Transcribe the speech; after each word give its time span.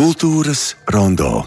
Kultūras 0.00 0.78
rondo. 0.88 1.42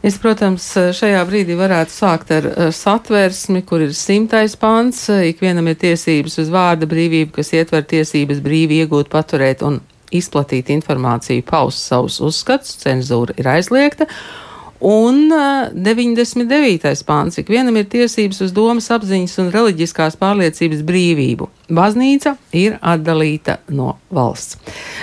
Es, 0.00 0.14
protams, 0.16 0.64
šajā 0.96 1.18
brīdī 1.28 1.52
varētu 1.58 1.92
sākt 1.92 2.30
ar 2.32 2.46
satversmi, 2.72 3.60
kur 3.68 3.82
ir 3.84 3.92
simtais 3.92 4.54
pants. 4.56 5.02
Ikvienam 5.28 5.68
ir 5.68 5.76
tiesības 5.82 6.38
uz 6.40 6.48
vārda 6.48 6.88
brīvību, 6.88 7.34
kas 7.36 7.52
ietver 7.52 7.84
tiesības 7.90 8.40
brīvi 8.40 8.78
iegūt, 8.80 9.10
paturēt 9.12 9.60
un 9.68 9.76
izplatīt 10.08 10.72
informāciju, 10.72 11.44
paust 11.50 11.84
savus 11.84 12.16
uzskatus. 12.24 12.78
Cenzūra 12.80 13.36
ir 13.36 13.52
aizliegta. 13.52 14.08
Un 14.80 15.28
99. 15.28 17.04
pāns. 17.04 17.36
Ikvienam 17.36 17.76
ir 17.76 17.88
tiesības 17.92 18.38
uz 18.46 18.52
domas 18.56 18.86
apziņas 18.94 19.34
un 19.42 19.50
reliģiskās 19.52 20.16
pārliecības 20.16 20.80
brīvību. 20.88 21.50
Baznīca 21.68 22.32
ir 22.56 22.78
atdalīta 22.80 23.58
no 23.76 23.98
valsts. 24.08 24.56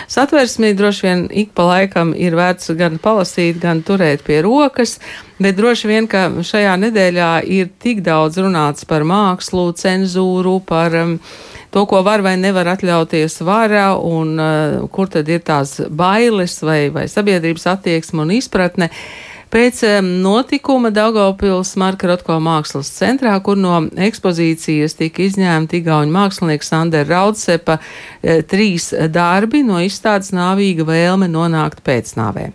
Satversmī 0.10 0.72
droši 0.78 1.06
vien 1.06 1.22
ik 1.30 1.54
pa 1.54 1.68
laikam 1.70 2.16
ir 2.18 2.34
vērts 2.40 2.74
gan 2.80 2.98
palasīt, 3.04 3.60
gan 3.62 3.84
turēt 3.86 4.26
pie 4.26 4.40
rokas, 4.42 4.98
bet 5.38 5.60
droši 5.60 5.94
vien, 5.94 6.10
ka 6.10 6.26
šajā 6.42 6.74
nedēļā 6.88 7.30
ir 7.46 7.70
tik 7.78 8.02
daudz 8.02 8.42
runāts 8.42 8.90
par 8.90 9.06
mākslu, 9.06 9.70
cenzūru, 9.78 10.58
par 10.66 10.98
um, 11.04 11.16
to, 11.70 11.86
ko 11.86 12.02
var 12.02 12.26
vai 12.26 12.34
nevar 12.42 12.74
atļauties 12.74 13.44
vara, 13.46 13.92
un 13.94 14.36
uh, 14.42 14.90
kur 14.90 15.14
tad 15.14 15.30
ir 15.30 15.46
tās 15.46 15.78
bailes 15.86 16.58
vai, 16.66 16.88
vai 16.90 17.06
sabiedrības 17.14 17.70
attieksme 17.78 18.26
un 18.26 18.34
izpratne. 18.42 18.90
Pēc 19.48 19.80
notikuma 20.04 20.90
Daugavpils 20.92 21.76
Marka 21.80 22.10
Rotko 22.10 22.36
mākslas 22.44 22.90
centrā, 22.92 23.38
kur 23.44 23.56
no 23.60 23.78
ekspozīcijas 24.08 24.98
tika 25.00 25.24
izņēmta 25.24 25.80
igauņu 25.80 26.12
mākslinieks 26.12 26.72
Sandera 26.74 27.08
Raudsepa 27.14 27.78
eh, 27.80 28.42
trīs 28.44 28.90
darbi 29.14 29.64
no 29.64 29.80
izstādes 29.84 30.34
nāvīga 30.36 30.88
vēlme 30.88 31.32
nonākt 31.32 31.80
pēcnāvē. 31.88 32.50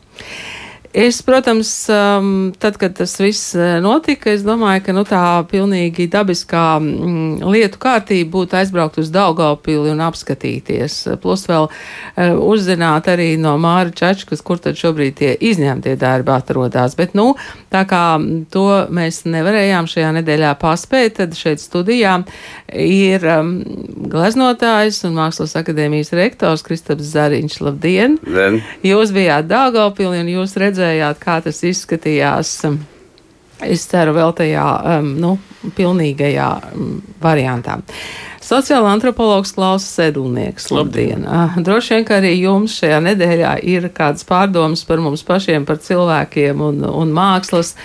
Es, 0.93 1.23
protams, 1.23 1.89
um, 1.89 2.53
tad, 2.59 2.77
kad 2.77 2.93
tas 2.93 3.15
viss 3.21 3.55
uh, 3.57 3.79
notika, 3.81 4.29
es 4.29 4.43
domāju, 4.45 4.83
ka 4.85 4.93
nu, 4.93 5.07
tā 5.09 5.23
pilnīgi 5.49 6.05
dabiskā 6.13 6.77
mm, 6.77 7.47
lietu 7.49 7.81
kārtība 7.81 8.29
būtu 8.35 8.59
aizbraukt 8.61 8.99
uz 9.01 9.09
Daugaupili 9.09 9.89
un 9.89 10.03
apskatīties. 10.05 10.99
Plus 11.23 11.47
vēl 11.49 11.71
uh, 11.71 12.35
uzzināt 12.45 13.09
arī 13.09 13.31
no 13.41 13.55
Māra 13.63 13.89
Čačkas, 13.89 14.45
kur 14.45 14.61
tad 14.61 14.77
šobrīd 14.77 15.17
tie 15.17 15.31
izņemtie 15.41 15.95
darbi 15.97 16.35
atrodas. 16.37 16.93
Bet, 16.99 17.17
nu, 17.17 17.31
tā 17.73 17.87
kā 17.89 18.21
to 18.53 18.67
mēs 18.93 19.23
nevarējām 19.25 19.89
šajā 19.89 20.13
nedēļā 20.19 20.53
paspēt, 20.61 21.17
tad 21.23 21.33
šeit 21.41 21.65
studijā 21.65 22.19
ir 22.69 23.25
um, 23.39 23.55
gleznotājs 24.13 25.01
un 25.09 25.17
Mākslas 25.17 25.57
akadēmijas 25.57 26.13
rektors 26.21 26.69
Kristaps 26.69 27.09
Zariņš. 27.17 27.59
Labdien! 27.65 28.21
Den. 28.29 28.61
Jūs 28.85 29.17
bijāt 29.17 29.49
Daugaupili 29.49 30.21
un 30.21 30.29
jūs 30.37 30.59
redzējāt 30.61 30.82
redzējāt, 30.83 31.23
kā 31.23 31.39
tas 31.45 31.63
izskatījās. 31.65 32.59
Es 33.63 33.87
ceru, 33.87 34.17
vēl 34.17 34.35
tajā 34.35 34.67
um, 34.99 35.15
nu, 35.23 35.37
pilnīgajā 35.77 36.51
um, 36.75 36.97
variantā. 37.23 37.79
Sociāla 38.43 38.91
antropologs 38.91 39.53
Klaus 39.55 39.87
Sedlnieks. 39.87 40.67
Labdien! 40.75 41.23
Uh, 41.23 41.55
droši 41.63 41.95
vien, 41.95 42.07
ka 42.09 42.19
arī 42.19 42.33
jums 42.41 42.75
šajā 42.81 42.99
nedēļā 43.07 43.55
ir 43.71 43.87
kādas 43.95 44.27
pārdomas 44.27 44.83
par 44.89 44.99
mums 45.05 45.23
pašiem, 45.23 45.67
par 45.69 45.79
cilvēkiem 45.85 46.65
un, 46.67 46.83
un 46.91 47.15
mākslas 47.15 47.77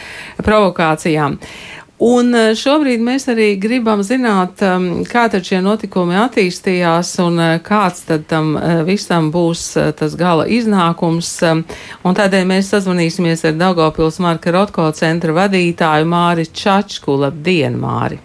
provokācijām. 0.41 1.37
Uh, 1.37 1.76
Un 1.97 2.29
eh, 2.37 2.51
šobrīd 2.53 3.01
mēs 3.01 3.23
arī 3.31 3.55
gribam 3.57 4.03
zināt, 4.05 4.61
um, 4.61 5.01
kā 5.07 5.23
tad 5.33 5.47
šie 5.47 5.63
notikumi 5.65 6.13
attīstījās 6.21 7.15
un 7.23 7.41
eh, 7.41 7.53
kāds 7.65 8.03
tad 8.05 8.27
tam 8.29 8.51
eh, 8.53 8.83
visam 8.85 9.31
būs 9.33 9.63
tas 9.97 10.13
gala 10.19 10.45
iznākums. 10.45 11.31
Um, 11.41 11.63
un 12.05 12.17
tādēļ 12.17 12.45
mēs 12.53 12.69
sazvanīsimies 12.75 13.47
ar 13.49 13.57
Daugavpils 13.57 14.21
Marka 14.21 14.53
Rotko 14.53 14.85
centra 14.93 15.33
vadītāju 15.39 16.05
Māri 16.11 16.45
Čačku. 16.45 17.17
Labdien, 17.25 17.81
Māri! 17.81 18.21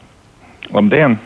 Labdien! 0.69 1.17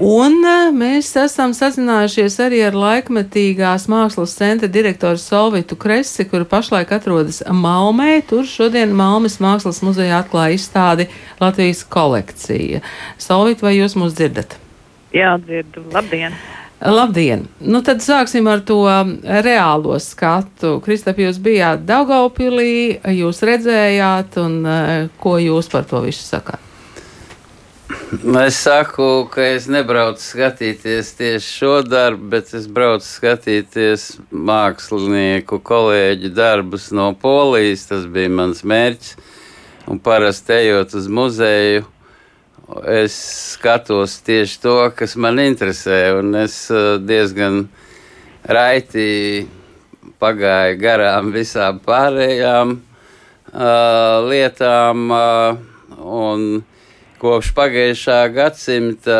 Un 0.00 0.38
e, 0.40 0.52
mēs 0.72 1.10
esam 1.20 1.52
sazinājušies 1.52 2.38
arī 2.40 2.62
ar 2.64 2.76
laikmetīgās 2.78 3.84
mākslas 3.92 4.32
centra 4.38 4.70
direktoru 4.72 5.20
Solvitu 5.20 5.76
Kresi, 5.76 6.24
kura 6.30 6.46
pašlaik 6.48 6.94
atrodas 6.96 7.42
Malmē. 7.44 8.22
Tur 8.28 8.48
šodien 8.48 8.94
Malmes 8.96 9.36
mākslas 9.42 9.82
muzejā 9.84 10.22
atklāja 10.22 10.56
izstādi 10.56 11.10
Latvijas 11.42 11.84
kolekcija. 11.84 12.80
Solvit, 13.20 13.60
vai 13.60 13.76
jūs 13.76 13.98
mūs 14.00 14.16
dzirdat? 14.16 14.56
Jā, 15.12 15.36
dzirdu. 15.44 15.84
Labdien! 15.92 16.40
Labdien! 16.80 17.44
Nu, 17.60 17.84
tad 17.84 18.00
sāksim 18.02 18.48
ar 18.48 18.64
to 18.64 18.80
reālo 19.44 20.00
skatu. 20.00 20.78
Kristap, 20.82 21.20
jūs 21.20 21.36
bijāt 21.36 21.84
Daugaupilī, 21.84 22.96
jūs 23.20 23.44
redzējāt, 23.44 24.40
un 24.40 24.60
e, 24.64 24.82
ko 25.20 25.36
jūs 25.36 25.68
par 25.68 25.84
to 25.84 26.00
visu 26.08 26.24
sakāt? 26.24 26.71
Es 28.46 28.56
saku, 28.60 29.26
ka 29.32 29.44
es 29.54 29.64
nebraucu 29.72 30.20
skatīties 30.20 31.14
tieši 31.16 31.46
šo 31.46 31.70
darbu, 31.86 32.26
bet 32.34 32.50
es 32.52 32.66
braucu 32.68 33.06
skatīties 33.08 34.04
mākslinieku 34.28 35.56
kolēģu 35.64 36.32
darbus 36.36 36.90
no 36.92 37.12
Polijas. 37.16 37.86
Tas 37.88 38.04
bija 38.04 38.28
mans 38.28 38.60
mērķis. 38.68 39.14
Un 39.88 40.00
parasti 40.04 40.52
ejot 40.58 40.92
uz 40.98 41.08
muzeju, 41.08 41.86
es 42.92 43.16
skatos 43.54 44.18
tieši 44.26 44.60
to, 44.60 44.76
kas 44.96 45.16
man 45.16 45.40
interesē. 45.40 46.02
Un 46.20 46.36
es 46.42 46.58
eh, 46.70 46.98
diezgan 47.00 47.64
raiti 48.44 49.46
pagāju 50.20 50.76
garām 50.84 51.32
visām 51.32 51.80
pārējām 51.82 52.76
uh, 52.76 54.20
lietām. 54.28 55.08
Uh, 55.08 56.62
kopš 57.22 57.52
pagājušā 57.54 58.16
gadsimta 58.34 59.16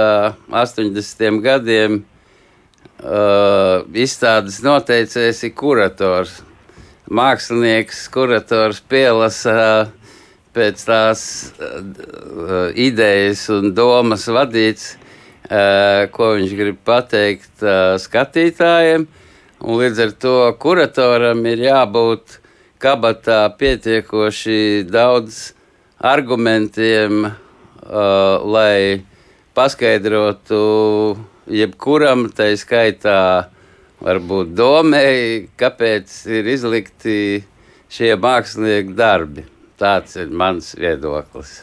80. 0.50 1.20
gadiem 1.44 2.00
uh, 2.02 3.84
izstādes 3.94 4.58
noteicējs 4.64 5.42
ir 5.46 5.52
kurators. 5.54 6.40
Mākslinieks, 7.06 8.00
kurators 8.10 8.80
pielasa 8.90 9.92
pēc 10.56 10.82
tās 10.88 11.22
uh, 11.54 12.72
idejas 12.74 13.44
un 13.54 13.70
domas 13.76 14.26
vadīts, 14.26 14.96
uh, 14.96 16.10
ko 16.10 16.32
viņš 16.40 16.56
grib 16.58 16.80
pateikt 16.82 17.62
skatītājiem. 18.02 19.06
Un 19.62 19.78
līdz 19.78 20.02
ar 20.08 20.16
to 20.18 20.34
kuratoram 20.58 21.46
ir 21.46 21.68
jābūt 21.68 22.40
kabatā 22.82 23.44
pietiekoši 23.62 24.88
daudz 24.90 25.52
argumentiem, 26.02 27.30
uh, 27.92 28.40
lai 28.48 29.04
paskaidrotu 29.56 30.62
jebkuram, 31.52 32.28
tai 32.34 32.54
skaitā, 32.56 33.48
varbūt 34.02 34.54
domēji, 34.58 35.48
kāpēc 35.60 36.14
ir 36.32 36.48
izlikti 36.50 37.18
šie 37.92 38.14
mākslinieki 38.18 38.96
darbi. 38.98 39.44
Tāds 39.78 40.16
ir 40.20 40.32
mans 40.32 40.72
viedoklis. 40.78 41.60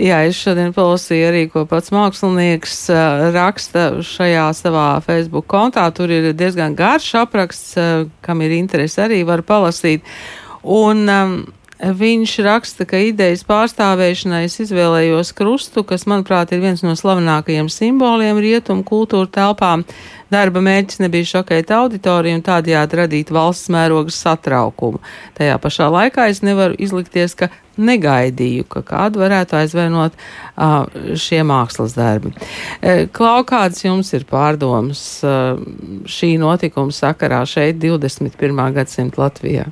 Jā, 0.00 0.20
es 0.28 0.38
šodien 0.40 0.72
palasīju 0.76 1.28
arī, 1.28 1.42
ko 1.52 1.64
pats 1.68 1.92
mākslinieks 1.92 2.76
uh, 2.92 3.28
raksta 3.34 3.86
šajā 4.04 4.46
savā 4.56 4.86
Facebook 5.04 5.48
kontā. 5.50 5.86
Tur 5.96 6.12
ir 6.12 6.30
diezgan 6.36 6.76
garš 6.78 7.10
apraksts, 7.22 7.74
uh, 7.80 8.06
kam 8.24 8.44
ir 8.44 8.54
interesi 8.56 9.00
arī 9.04 9.22
var 9.28 9.44
palasīt. 9.46 10.04
Un 10.60 11.08
um, 11.08 11.34
Viņš 11.80 12.32
raksta, 12.44 12.84
ka 12.84 12.98
idejas 13.00 13.40
pārstāvēšanai 13.48 14.42
es 14.44 14.58
izvēlējos 14.60 15.30
krustu, 15.36 15.80
kas, 15.88 16.04
manuprāt, 16.10 16.52
ir 16.52 16.60
viens 16.60 16.82
no 16.84 16.92
slavenākajiem 16.98 17.70
simboliem 17.72 18.36
rietumu 18.36 18.84
kultūra 18.84 19.30
telpām. 19.32 19.86
Darba 20.30 20.60
mērķis 20.62 21.00
nebija 21.00 21.28
šokēt 21.30 21.72
auditoriju 21.72 22.36
un 22.36 22.44
tādējādi 22.44 22.98
radīt 23.00 23.32
valsts 23.32 23.72
mēroga 23.72 24.12
satraukumu. 24.12 25.00
Tajā 25.38 25.56
pašā 25.62 25.88
laikā 25.90 26.28
es 26.30 26.42
nevaru 26.44 26.76
izlikties, 26.78 27.32
ka 27.34 27.48
negaidīju, 27.80 28.66
ka 28.68 28.82
kādu 28.84 29.22
varētu 29.24 29.56
aizvainot 29.62 30.18
uh, 30.20 30.84
šie 31.16 31.40
mākslas 31.48 31.96
darbi. 31.96 32.34
Klau, 33.16 33.40
kādas 33.48 33.80
jums 33.86 34.12
ir 34.14 34.28
pārdomas 34.28 35.02
uh, 35.24 35.56
šī 36.04 36.34
notikuma 36.42 36.92
sakarā 36.92 37.40
šeit 37.48 37.80
21. 37.80 38.60
gadsimta 38.76 39.24
Latvijā? 39.24 39.70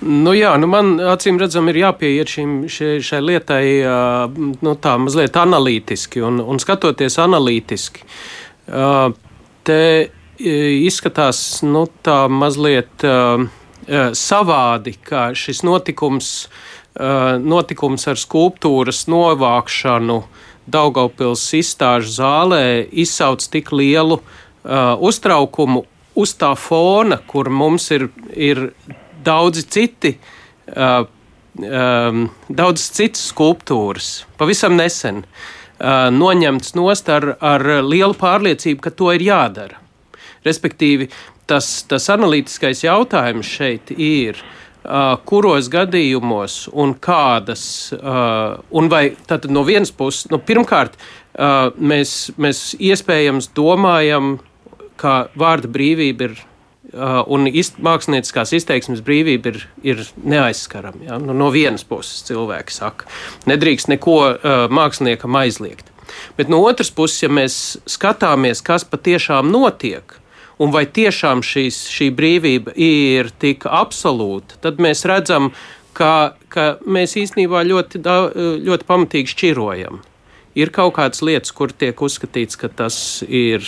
Nu 0.00 0.34
jā, 0.36 0.50
nu 0.60 0.68
man 0.68 0.98
acīm 1.14 1.38
redzam, 1.40 1.70
ir 1.70 1.80
jāpieiet 1.80 2.28
šim, 2.28 2.56
šai, 2.68 2.98
šai 3.00 3.20
lietai 3.24 3.64
nu, 4.36 4.74
tā 4.76 4.96
mazliet 5.00 5.38
analītiski 5.40 6.20
un, 6.26 6.42
un 6.44 6.60
skatoties 6.60 7.16
analītiski. 7.22 8.04
Te 9.66 9.80
izskatās 10.36 11.40
nu, 11.64 11.86
tā 12.04 12.18
mazliet 12.28 13.06
savādi, 14.20 14.96
ka 15.00 15.30
šis 15.38 15.62
notikums, 15.64 16.30
notikums 17.40 18.06
ar 18.12 18.20
skulptūras 18.20 19.06
novākšanu 19.08 20.20
Daugaupils 20.66 21.44
izstāžu 21.54 22.10
zālē 22.18 22.84
izsauc 22.90 23.44
tik 23.48 23.70
lielu 23.72 24.18
uztraukumu 25.08 25.84
uz 26.16 26.32
tā 26.34 26.52
fona, 26.58 27.20
kur 27.28 27.48
mums 27.52 27.90
ir, 27.94 28.08
ir 28.34 28.72
daudzi 29.26 29.66
citi. 29.68 30.16
Uh, 30.66 31.04
um, 31.62 32.26
daudz 32.48 32.90
citas 32.96 33.28
skulptūras, 33.30 34.10
pavisam 34.40 34.76
nesen 34.78 35.22
uh, 35.24 36.08
noņemts 36.12 36.74
nost 36.78 37.08
ar, 37.12 37.34
ar 37.40 37.64
lielu 37.84 38.16
pārliecību, 38.18 38.82
ka 38.84 38.92
to 38.94 39.12
ir 39.16 39.24
jādara. 39.26 39.80
Respektīvi, 40.46 41.08
tas, 41.50 41.82
tas 41.88 42.08
analītiskais 42.12 42.84
jautājums 42.86 43.48
šeit 43.50 43.92
ir, 43.92 44.38
uh, 44.38 45.16
kuros 45.28 45.70
gadījumos 45.72 46.66
un 46.72 46.94
kādas, 47.02 47.64
uh, 47.96 48.58
un 48.70 48.90
vai 48.92 49.08
tātad 49.26 49.50
no 49.52 49.64
vienas 49.66 49.94
puses, 49.94 50.28
nu, 50.32 50.38
pirmkārt, 50.38 50.98
uh, 50.98 51.72
mēs, 51.78 52.36
mēs 52.38 52.68
iespējams 52.78 53.50
domājam, 53.56 54.36
ka 54.96 55.26
vārda 55.36 55.68
brīvība 55.68 56.30
ir 56.30 56.38
un 56.96 57.48
izt, 57.50 57.80
mākslinieckās 57.82 58.54
izteiksmes 58.56 59.02
brīvība 59.04 59.52
ir, 59.52 59.64
ir 59.84 60.02
neaizskarama. 60.24 61.04
Ja? 61.08 61.18
Nu, 61.22 61.36
no 61.36 61.50
vienas 61.54 61.84
puses 61.86 62.24
cilvēki 62.28 62.74
saka, 62.74 63.08
nedrīkst 63.50 63.92
neko 63.92 64.18
uh, 64.32 64.66
māksliniekam 64.72 65.36
aizliegt. 65.38 65.92
Bet 66.36 66.50
no 66.52 66.60
otras 66.64 66.92
puses, 66.94 67.22
ja 67.24 67.30
mēs 67.32 67.76
skatāmies, 67.90 68.62
kas 68.64 68.86
patiešām 68.88 69.50
notiek, 69.52 70.16
un 70.62 70.72
vai 70.72 70.86
tiešām 70.86 71.42
šīs, 71.44 71.82
šī 71.92 72.10
brīvība 72.16 72.74
ir 72.80 73.32
tik 73.42 73.66
absolūta, 73.68 74.60
tad 74.64 74.80
mēs 74.82 75.04
redzam, 75.08 75.50
ka, 75.96 76.36
ka 76.52 76.76
mēs 76.86 77.16
īstenībā 77.20 77.64
ļoti, 77.66 78.02
ļoti 78.66 78.88
pamatīgi 78.88 79.34
šķirojam. 79.34 80.00
Ir 80.56 80.72
kaut 80.72 80.94
kādas 80.96 81.20
lietas, 81.24 81.52
kur 81.52 81.72
tiek 81.72 82.00
uzskatīts, 82.00 82.56
ka 82.56 82.70
tas 82.72 82.96
ir 83.28 83.66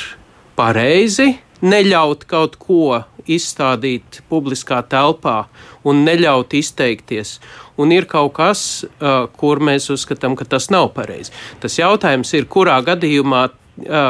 pareizi, 0.56 1.34
neļaut 1.62 2.24
kaut 2.28 2.56
ko 2.62 3.02
izstādīt 3.28 4.22
publiskā 4.30 4.80
telpā 4.88 5.42
un 5.88 6.04
neļaut 6.06 6.54
izteikties. 6.58 7.38
Un 7.78 7.92
ir 7.94 8.08
kaut 8.10 8.32
kas, 8.38 8.62
uh, 8.84 9.28
kur 9.38 9.60
mēs 9.62 9.90
uzskatām, 9.94 10.34
ka 10.38 10.48
tas 10.48 10.70
nav 10.74 10.90
pareizi. 10.96 11.34
Tas 11.62 11.78
jautājums 11.78 12.32
ir, 12.34 12.48
kurā 12.50 12.78
gadījumā 12.86 13.48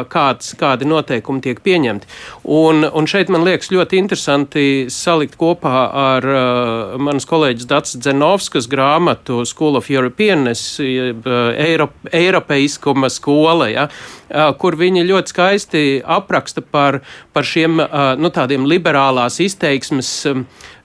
kāds, 0.09 0.53
kādi 0.59 0.87
noteikumi 0.89 1.43
tiek 1.43 1.59
pieņemti. 1.65 2.09
Un, 2.49 2.83
un 2.85 3.09
šeit 3.09 3.29
man 3.33 3.45
liekas 3.45 3.71
ļoti 3.73 3.99
interesanti 4.01 4.63
salikt 4.93 5.37
kopā 5.39 5.83
ar 6.01 6.25
uh, 6.29 6.95
manas 7.01 7.27
kolēģis 7.29 7.69
Dats 7.69 7.97
Dzenovskas 7.99 8.69
grāmatu 8.71 9.43
School 9.47 9.77
of 9.79 9.89
Europeanness, 9.91 10.79
Eiro, 10.79 11.89
Eiropeiskuma 12.11 13.11
skola, 13.13 13.69
ja, 13.71 13.87
uh, 13.89 14.49
kur 14.59 14.79
viņi 14.79 15.05
ļoti 15.09 15.35
skaisti 15.35 15.85
apraksta 16.05 16.65
par, 16.65 17.01
par 17.33 17.47
šiem 17.47 17.79
uh, 17.83 18.13
nu, 18.19 18.33
tādiem 18.33 18.67
liberālās 18.69 19.39
izteiksmes. 19.43 20.11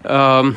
Um, 0.05 0.57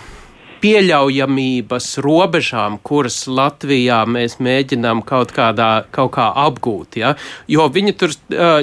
pieļaujamības 0.62 1.90
robežām, 2.06 2.78
kuras 2.86 3.24
Latvijā 3.30 4.02
mēs 4.10 4.38
mēģinām 4.44 5.04
kaut, 5.08 5.34
kādā, 5.36 5.86
kaut 5.94 6.14
kā 6.18 6.28
apgūt. 6.48 7.00
Ja? 7.02 7.14
Jo 7.52 7.68
viņi 7.74 7.94
tur 8.00 8.14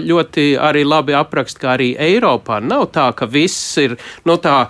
ļoti 0.04 0.46
arī 0.60 0.84
labi 0.86 1.16
apraksta, 1.16 1.62
ka 1.64 1.72
arī 1.76 1.92
Eiropā 2.00 2.60
nav 2.64 2.88
tā, 2.94 3.08
ka 3.16 3.28
viss 3.30 3.76
ir 3.82 3.96
nu, 4.28 4.36
tā, 4.42 4.66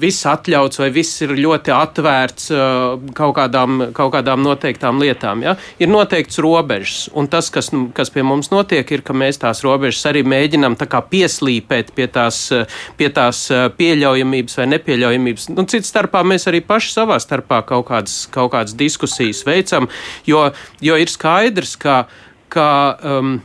viss 0.00 0.26
atļauts 0.28 0.82
vai 0.82 0.90
viss 0.94 1.22
ir 1.26 1.34
ļoti 1.38 1.74
atvērts 1.74 2.50
kaut 3.18 3.36
kādām, 3.38 3.88
kaut 3.96 4.12
kādām 4.16 4.42
noteiktām 4.46 5.00
lietām. 5.02 5.44
Ja? 5.46 5.56
Ir 5.78 5.92
noteikts 5.92 6.40
robežas, 6.42 7.08
un 7.12 7.28
tas, 7.30 7.50
kas, 7.54 7.70
kas 7.94 8.12
pie 8.14 8.24
mums 8.26 8.52
notiek, 8.54 8.88
ir, 8.94 9.04
ka 9.06 9.16
mēs 9.16 9.42
tās 9.44 9.62
robežas 9.66 10.06
arī 10.10 10.24
mēģinām 10.28 10.78
pieslīpēt 10.78 11.92
pie 11.96 12.06
tās, 12.12 12.40
pie 12.98 13.08
tās 13.14 13.44
pieļaujamības 13.78 14.58
vai 14.60 14.66
nepieļaujamības. 14.74 15.48
Nu, 15.54 15.64
cits 15.68 15.92
starpā 16.08 16.24
mēs 16.24 16.48
arī 16.48 16.62
paši 16.64 16.92
savā 16.94 17.18
starpā 17.20 17.62
kaut 17.66 17.88
kādas, 17.88 18.26
kaut 18.32 18.52
kādas 18.52 18.74
diskusijas 18.74 19.44
veicam, 19.44 19.88
jo, 20.26 20.50
jo 20.80 20.96
ir 20.96 21.08
skaidrs, 21.08 21.76
ka, 21.76 22.08
ka 22.48 22.96
um, 23.02 23.40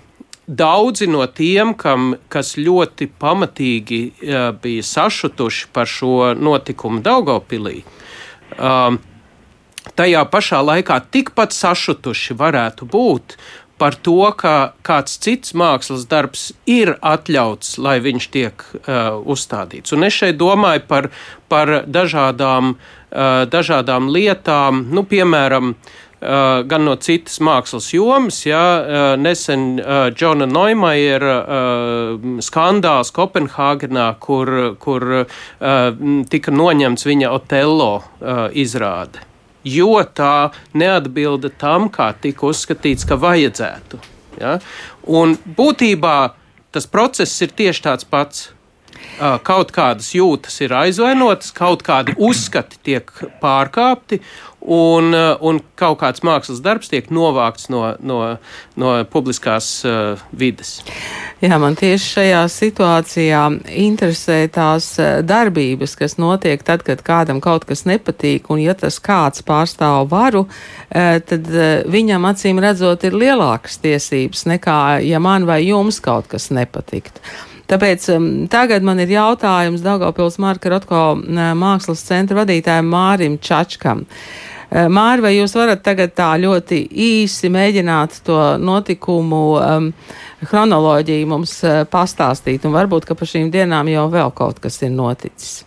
daudzi 0.47 1.07
no 1.07 1.25
tiem, 1.27 1.73
kam, 1.75 2.15
kas 2.29 2.55
ļoti 2.57 3.09
pamatīgi 3.19 4.01
uh, 4.07 4.53
bija 4.55 4.83
sašutuši 4.83 5.67
par 5.73 5.87
šo 5.87 6.33
notikumu 6.35 7.01
Daugopilī, 7.03 7.83
um, 8.57 8.99
tajā 9.95 10.23
pašā 10.31 10.63
laikā 10.63 11.01
tikpat 11.11 11.51
sašutuši 11.51 12.33
varētu 12.39 12.87
būt 12.87 13.37
par 13.83 13.97
to, 13.99 14.31
ka 14.39 14.71
kāds 14.87 15.17
cits 15.19 15.51
mākslas 15.59 16.05
darbs 16.07 16.53
ir 16.69 16.93
atļauts, 17.03 17.75
lai 17.83 17.97
viņš 18.05 18.27
tiek 18.31 18.63
uh, 18.63 19.17
uzstādīts. 19.19 19.91
Un 19.91 20.07
es 20.07 20.15
šeit 20.15 20.37
domāju 20.39 20.85
par, 20.87 21.09
par 21.51 21.71
dažādām, 21.83 22.77
uh, 22.77 23.43
dažādām 23.51 24.07
lietām, 24.15 24.87
nu, 24.95 25.03
piemēram, 25.03 25.75
Uh, 26.23 26.61
gan 26.63 26.85
no 26.87 26.93
citas 27.03 27.41
mākslas 27.43 27.89
jomas. 27.91 28.37
Ja, 28.47 28.61
uh, 28.79 28.99
nesen 29.19 29.73
uh, 29.81 30.05
Džona 30.15 30.47
Neumajera 30.47 31.33
uh, 31.41 32.29
skandāls 32.39 33.11
Kopenhāgenā, 33.11 34.05
kur, 34.23 34.53
kur 34.79 35.07
uh, 35.25 35.27
tika 36.31 36.55
noņemts 36.55 37.09
viņa 37.11 37.35
Otello 37.35 37.91
uh, 37.99 38.47
izrāde 38.55 39.27
jo 39.63 39.95
tā 40.15 40.51
neatbilda 40.73 41.51
tam, 41.59 41.89
kā 41.93 42.11
tika 42.21 42.47
uzskatīts, 42.49 43.07
ka 43.07 43.17
vajadzētu. 43.19 43.99
Ja? 44.41 44.57
Un 45.07 45.37
būtībā 45.57 46.17
tas 46.73 46.89
process 46.89 47.41
ir 47.45 47.55
tieši 47.55 47.87
tāds 47.87 48.09
pats. 48.09 48.49
Kaut 49.43 49.69
kādas 49.75 50.13
jūtas 50.15 50.55
ir 50.63 50.71
aizvainotas, 50.73 51.51
kaut 51.53 51.83
kādi 51.85 52.15
uzskati 52.23 52.79
tiek 52.87 53.11
pārkāpti, 53.41 54.21
un, 54.63 55.11
un 55.43 55.59
kaut 55.79 55.99
kāds 55.99 56.23
mākslas 56.23 56.61
darbs 56.63 56.91
tiek 56.91 57.09
novākts 57.13 57.67
no, 57.73 57.83
no, 57.99 58.19
no 58.79 58.93
publiskās 59.11 59.67
uh, 59.87 60.21
vides. 60.31 60.77
Jā, 61.43 61.57
man 61.59 61.75
tieši 61.75 62.09
šajā 62.17 62.41
situācijā 62.51 63.41
interesē 63.83 64.37
tās 64.53 64.93
darbības, 65.27 65.97
kas 65.99 66.15
notiek 66.21 66.63
tad, 66.63 66.85
kad 66.87 67.03
kādam 67.03 67.41
kaut 67.43 67.67
kas 67.67 67.83
nepatīk, 67.89 68.47
un 68.53 68.61
ja 68.63 68.75
tas 68.79 69.01
kāds 69.03 69.43
pārstāv 69.43 70.07
varu, 70.13 70.45
tad 70.89 71.49
viņam 71.91 72.29
acīm 72.31 72.61
redzot 72.63 73.03
ir 73.03 73.17
lielākas 73.19 73.81
tiesības 73.83 74.45
nekā, 74.53 74.77
ja 75.03 75.19
man 75.19 75.49
vai 75.49 75.65
jums 75.65 75.99
kaut 76.03 76.31
kas 76.31 76.47
nepatikt. 76.55 77.19
Tāpēc 77.67 78.05
um, 78.13 78.25
tagad 78.51 78.83
man 78.85 78.99
ir 78.99 79.11
jautājums 79.11 79.83
Daugavpils 79.83 80.35
Marka 80.43 80.71
Rotko 80.71 81.03
mākslas 81.57 82.03
centra 82.05 82.43
vadītājiem 82.43 82.89
Mārim 82.91 83.37
Čačkam. 83.41 84.03
Uh, 84.03 84.52
Māri, 84.73 85.21
vai 85.21 85.35
jūs 85.35 85.53
varat 85.53 85.83
tagad 85.85 86.15
tā 86.17 86.31
ļoti 86.41 86.79
īsi 86.89 87.51
mēģināt 87.53 88.23
to 88.25 88.37
notikumu 88.57 89.41
um, 89.59 89.91
chronoloģiju 90.49 91.27
mums 91.29 91.59
uh, 91.67 91.83
pastāstīt, 91.85 92.65
un 92.65 92.73
varbūt, 92.73 93.05
ka 93.05 93.17
pa 93.19 93.27
šīm 93.29 93.51
dienām 93.53 93.91
jau 93.93 94.07
vēl 94.09 94.33
kaut 94.33 94.63
kas 94.63 94.81
ir 94.81 94.89
noticis? 94.95 95.61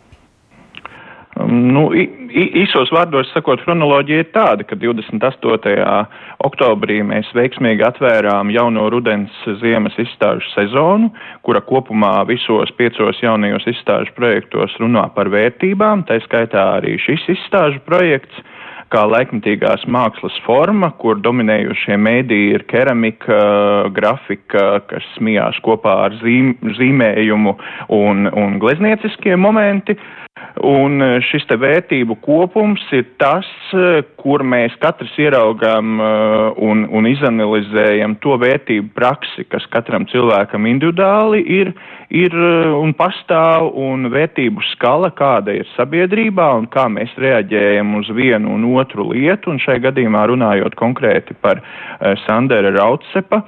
Um, 1.39 1.69
nu, 1.71 1.85
īsos 1.95 2.91
vārdos 2.91 3.31
sakot, 3.31 3.63
chronoloģija 3.63 4.25
ir 4.25 4.33
tāda, 4.35 4.67
ka 4.67 4.75
28. 4.81 5.77
oktobrī 6.49 6.99
mēs 7.07 7.31
veiksmīgi 7.37 7.87
atvērām 7.87 8.51
jauno 8.51 8.89
rudens 8.91 9.39
ziemas 9.63 9.95
izstāžu 10.03 10.51
sezonu, 10.57 11.13
kura 11.47 11.63
kopumā 11.63 12.17
visos 12.27 12.75
piecos 12.75 13.23
jaunajos 13.23 13.71
izstāžu 13.71 14.19
projektos 14.19 14.75
runā 14.83 15.07
par 15.15 15.31
vērtībām, 15.31 16.09
tā 16.11 16.19
skaitā 16.27 16.73
arī 16.81 16.99
šis 17.07 17.31
izstāžu 17.37 17.85
projekts 17.87 18.43
kā 18.95 19.03
laikmatīgās 19.11 19.87
mākslas 19.91 20.37
forma, 20.47 20.93
kur 21.01 21.19
dominējošie 21.23 21.99
mēdī 22.01 22.41
ir 22.55 22.67
keramika, 22.71 23.41
grafika, 23.97 24.67
kas 24.91 25.09
smijās 25.17 25.59
kopā 25.67 25.97
ar 26.07 26.19
zīm, 26.23 26.55
zīmējumu 26.79 27.57
un, 27.97 28.31
un 28.31 28.61
gleznieciskie 28.63 29.37
momenti. 29.41 29.97
Uh, 29.97 30.26
Un 30.65 31.01
e, 31.05 31.09
šis 31.25 31.45
te 31.49 31.57
vērtību 31.61 32.17
kopums 32.25 32.83
ir 32.97 33.05
tas, 33.21 33.47
e, 33.77 34.03
kur 34.21 34.41
mēs 34.45 34.75
katrs 34.81 35.13
ieraugām 35.21 36.01
e, 36.01 36.09
un, 36.65 36.87
un 36.97 37.09
izanalizējam 37.09 38.19
to 38.25 38.37
vērtību 38.41 38.89
praksi, 38.97 39.47
kas 39.53 39.65
katram 39.73 40.05
cilvēkam 40.09 40.69
individuāli 40.69 41.43
ir, 41.59 41.73
ir 42.13 42.37
un 42.37 42.93
pastāv, 42.97 43.69
un 43.81 44.09
vērtību 44.13 44.65
skala, 44.73 45.13
kāda 45.17 45.57
ir 45.57 45.69
sabiedrībā, 45.75 46.49
un 46.61 46.69
kā 46.73 46.85
mēs 46.93 47.13
reaģējam 47.21 47.97
uz 48.01 48.13
vienu 48.17 48.57
un 48.57 48.69
otru 48.77 49.11
lietu, 49.13 49.53
un 49.53 49.61
šai 49.61 49.79
gadījumā 49.85 50.25
runājot 50.33 50.77
konkrēti 50.77 51.37
par 51.41 51.65
Sandera 52.25 52.73
Rautsepa 52.77 53.45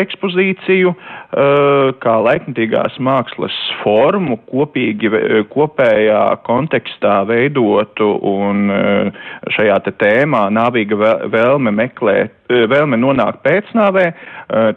ekspozīciju, 0.00 0.92
uh, 0.94 1.90
kā 2.02 2.16
laikmatīgās 2.26 2.98
mākslas 3.02 3.54
formu 3.82 4.38
kopīgi, 4.50 5.10
kopējā 5.50 6.22
kontekstā 6.46 7.20
veidotu 7.28 8.12
un 8.30 8.70
šajā 9.56 9.78
te 9.86 9.94
tēmā 10.02 10.46
nāvīga 10.54 11.16
vēlme 11.30 11.74
meklēt 11.74 12.39
vēlme 12.50 12.98
nonākt 13.00 13.42
pēcnāvē, 13.46 14.06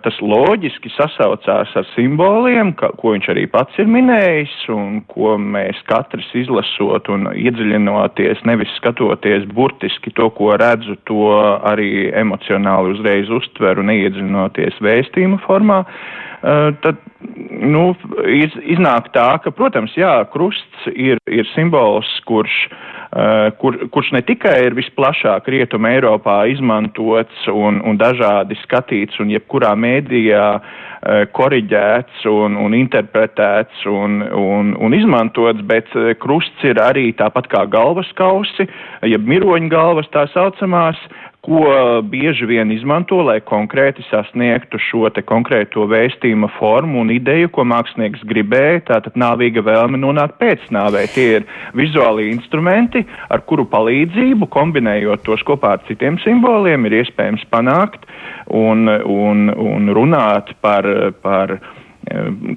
tas 0.05 0.17
loģiski 0.21 0.91
sasaucās 0.93 1.71
ar 1.79 1.87
simboliem, 1.93 2.73
ka, 2.77 2.91
ko 2.99 3.15
viņš 3.15 3.29
arī 3.33 3.45
pats 3.51 3.79
ir 3.81 3.89
minējis, 3.89 4.53
un 4.73 4.99
ko 5.09 5.35
mēs 5.41 5.79
katrs 5.89 6.29
izlasot 6.37 7.09
un 7.13 7.31
iedziļinoties, 7.33 8.43
nevis 8.49 8.73
skatoties 8.77 9.47
burtiski 9.53 10.13
to, 10.17 10.29
ko 10.37 10.53
redzu, 10.61 10.97
to 11.09 11.31
arī 11.69 12.11
emocionāli 12.13 12.93
uzreiz 12.97 13.31
uztveru, 13.33 13.85
neiedziļinoties 13.89 14.81
vēstījuma 14.83 15.41
formā. 15.47 15.83
Tad 16.43 16.97
nu, 17.63 17.93
iz, 18.27 18.55
iznāk 18.75 19.13
tā, 19.15 19.29
ka, 19.43 19.51
protams, 19.55 19.93
jā, 19.95 20.11
krusts 20.33 20.89
ir, 20.91 21.21
ir 21.31 21.47
simbols, 21.53 22.09
kurš, 22.27 22.55
uh, 22.67 23.47
kur, 23.61 23.77
kurš 23.93 24.11
ne 24.17 24.19
tikai 24.27 24.57
ir 24.65 24.75
visplašāk 24.75 25.47
rietuma 25.53 25.93
Eiropā 25.95 26.41
izmantots 26.51 27.47
un, 27.47 27.79
un 27.87 27.99
dažādi 28.01 28.59
skatīts 28.65 29.23
un 29.23 29.31
jebkurā 29.31 29.71
mēdījā 29.79 30.47
uh, 30.59 31.23
koriģēts 31.31 32.27
un, 32.27 32.59
un 32.59 32.75
interpretēts 32.75 33.87
un, 33.87 34.19
un, 34.27 34.75
un 34.75 34.99
izmantots, 34.99 35.63
bet 35.67 35.95
krusts 36.19 36.67
ir 36.67 36.83
arī 36.83 37.09
tāpat 37.15 37.47
kā 37.51 37.63
galvas 37.71 38.11
kausi, 38.19 38.67
jeb 39.07 39.31
miroņu 39.31 39.71
galvas 39.71 40.11
tā 40.11 40.27
saucamās, 40.35 40.99
ko 41.43 41.63
bieži 42.07 42.47
vien 42.47 42.71
izmanto, 42.71 43.17
lai 43.27 43.41
konkrēti 43.43 44.05
sasniegtu 44.07 44.79
šo 44.79 45.09
te 45.11 45.25
konkrēto 45.27 45.83
vēstījuma 45.91 46.47
formu 46.55 47.01
un 47.01 47.11
ideju, 47.11 47.49
ko 47.51 47.65
mākslinieks 47.67 48.23
gribēja, 48.29 48.85
tātad 48.87 49.17
nāvīga 49.19 49.65
vēlme 49.67 49.99
nonākt 49.99 50.37
pēcnāvē. 50.39 51.03
Tie 51.11 51.27
ir 51.41 51.47
vizuāli 51.75 52.29
instrumenti, 52.31 53.03
ar 53.27 53.43
kuru 53.49 53.67
palīdzību, 53.67 54.47
kombinējot 54.55 55.25
tos 55.27 55.43
kopā 55.43 55.75
ar 55.75 55.83
citiem 55.89 56.21
simboliem, 56.23 56.87
ir 56.87 57.01
iespējams 57.01 57.43
panākt 57.51 58.07
un, 58.47 58.87
un, 58.87 59.49
un 59.51 59.91
runāt 59.99 60.55
par, 60.63 60.87
par 61.25 61.57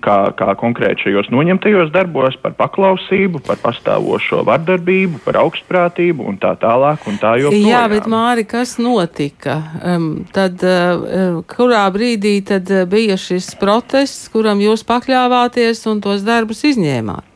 kā, 0.02 0.16
kā 0.36 0.54
konkrēti 0.58 1.06
šajos 1.06 1.30
noņemtajos 1.30 1.92
darbos, 1.94 2.36
par 2.42 2.56
paklausību, 2.58 3.42
par 3.46 3.60
pastāvošo 3.62 4.42
vardarbību, 4.46 5.20
par 5.24 5.38
augstprātību 5.44 6.26
un 6.26 6.38
tā 6.42 6.54
tālāk. 6.60 7.06
Un 7.06 7.20
tā 7.22 7.36
joprojām. 7.40 7.68
Jā, 7.70 7.84
bet 7.92 8.08
Māri, 8.10 8.46
kas 8.48 8.76
notika? 8.82 9.58
Um, 9.84 10.10
tad, 10.34 10.62
uh, 10.66 11.40
kurā 11.50 11.84
brīdī 11.94 12.38
tad 12.46 12.70
bija 12.90 13.18
šis 13.20 13.52
protests, 13.60 14.26
kuram 14.34 14.62
jūs 14.64 14.84
pakļāvāties 14.88 15.86
un 15.92 16.02
tos 16.04 16.26
darbus 16.26 16.64
izņēmāt? 16.66 17.34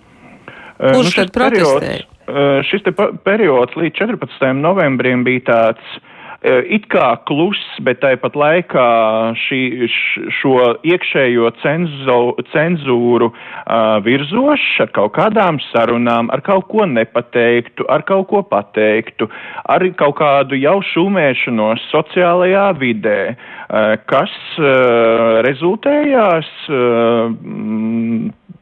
Kurš 0.81 1.11
nu, 1.11 1.17
tad 1.17 1.35
protestēja? 1.35 2.07
Periods, 2.31 2.69
šis 2.71 2.85
periods 3.27 3.75
līdz 3.77 3.97
14. 3.99 4.53
novembrim 4.63 5.27
bija 5.27 5.43
tāds 5.51 5.99
Eh, 5.99 6.10
it 6.43 6.87
kā 6.89 7.07
kluss, 7.29 7.61
bet 7.85 8.01
tāpat 8.01 8.37
laikā 8.39 8.85
šī, 9.37 9.89
šo 10.39 10.55
iekšējo 10.89 11.51
cenzo, 11.61 12.19
cenzūru 12.55 13.29
uh, 13.29 13.99
virzošs 14.07 14.81
ar 14.87 14.93
kaut 14.97 15.13
kādām 15.19 15.61
sarunām, 15.69 16.31
ar 16.33 16.41
kaut 16.47 16.69
ko 16.73 16.89
nepateiktu, 16.89 17.85
ar 17.93 18.05
kaut 18.09 18.31
ko 18.33 18.43
pateiktu, 18.43 19.29
ar 19.69 19.85
kaut 20.01 20.17
kādu 20.23 20.57
jau 20.57 20.79
šūmēšanos 20.95 21.85
sociālajā 21.93 22.67
vidē, 22.81 23.21
uh, 23.37 23.97
kas 24.09 24.33
uh, 24.57 25.41
rezultējās 25.45 26.49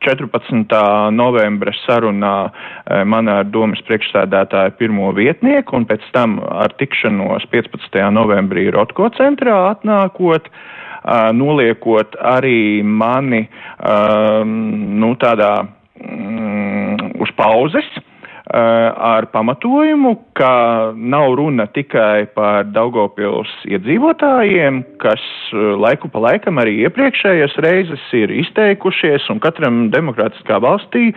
14. 0.04 0.74
novembra 1.14 1.72
sarunā 1.84 2.34
eh, 2.48 3.04
man 3.04 3.30
ar 3.32 3.48
domas 3.50 3.82
priekšsēdētāju 3.88 4.76
pirmo 4.78 5.12
vietnieku 5.16 5.76
un 5.78 5.86
pēc 5.88 6.04
tam 6.14 6.38
ar 6.40 6.74
tikšanos 6.80 7.48
15. 7.52 8.00
novembrī 8.14 8.68
Rotko 8.74 9.10
centrā 9.18 9.58
atnākot, 9.72 10.48
eh, 10.48 11.30
noliekot 11.34 12.18
arī 12.36 12.82
mani 12.82 13.44
eh, 13.46 14.44
nu, 14.44 15.14
tādā 15.22 15.54
mm, 15.64 17.16
uz 17.18 17.34
pauzes 17.38 17.98
Eh, 17.98 18.07
ar 18.54 19.26
pamatojumu, 19.32 20.14
ka 20.38 20.92
nav 20.94 21.34
runa 21.34 21.66
tikai 21.74 22.28
par 22.34 22.68
Daugopils 22.72 23.50
iedzīvotājiem, 23.68 24.80
kas 25.02 25.22
eh, 25.52 25.74
laiku 25.82 26.08
pa 26.12 26.22
laikam 26.22 26.60
arī 26.62 26.78
iepriekšējas 26.86 27.58
reizes 27.64 28.04
ir 28.16 28.32
izteikušies, 28.32 29.26
un 29.32 29.42
katram 29.42 29.88
demokrātiskā 29.92 30.60
valstī, 30.64 31.10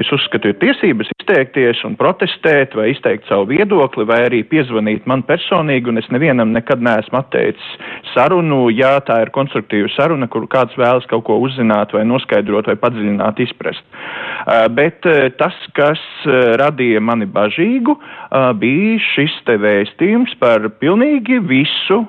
es 0.00 0.12
uzskatu, 0.14 0.52
ir 0.52 0.60
tiesības 0.62 1.10
izteikties 1.18 1.82
un 1.88 1.98
protestēt 2.00 2.76
vai 2.78 2.92
izteikt 2.94 3.28
savu 3.28 3.50
viedokli, 3.52 4.06
vai 4.08 4.22
arī 4.28 4.42
piezvanīt 4.48 5.08
man 5.10 5.24
personīgi, 5.28 5.90
un 5.92 6.00
es 6.00 6.08
nevienam 6.14 6.54
nekad 6.56 6.82
neesmu 6.84 7.20
atteicis 7.20 7.68
sarunu, 8.14 8.68
ja 8.72 8.96
tā 9.04 9.20
ir 9.26 9.34
konstruktīva 9.34 9.90
saruna, 9.96 10.30
kur 10.30 10.48
kāds 10.50 10.78
vēlas 10.78 11.06
kaut 11.10 11.26
ko 11.28 11.40
uzzināt 11.44 11.92
vai 11.92 12.06
noskaidrot 12.08 12.70
vai 12.70 12.78
padziļināt, 12.80 13.44
izprast. 13.44 13.84
Eh, 14.48 14.64
bet 14.72 15.04
tas, 15.38 15.56
kas 15.76 16.00
rada 16.58 16.77
radīja 16.78 17.02
mani 17.02 17.26
bažīgu, 17.26 17.96
bija 18.60 18.98
šis 19.14 19.34
te 19.46 19.58
vēstījums 19.58 20.36
par 20.38 20.68
pilnīgi 20.78 21.40
visu 21.42 22.04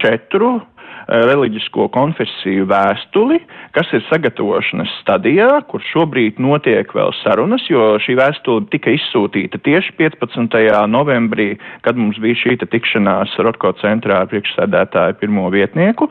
četru 0.00 0.60
reliģisko 1.04 1.90
konfesiju 1.92 2.64
vēstuli, 2.64 3.36
kas 3.76 3.90
ir 3.92 4.00
sagatavošanas 4.08 4.88
stadijā, 5.02 5.50
kur 5.68 5.82
šobrīd 5.84 6.38
notiek 6.40 6.88
vēl 6.96 7.12
sarunas, 7.18 7.66
jo 7.68 7.98
šī 8.00 8.16
vēstule 8.16 8.64
tika 8.72 8.94
izsūtīta 8.96 9.60
tieši 9.60 9.92
15. 10.00 10.56
novembrī, 10.88 11.58
kad 11.84 12.00
mums 12.00 12.16
bija 12.24 12.40
šī 12.40 12.56
tikšanās 12.64 13.36
Rotko 13.44 13.74
centrā 13.82 14.22
ar 14.24 14.32
priekšsēdētāju 14.32 15.20
pirmo 15.20 15.50
vietnieku, 15.52 16.08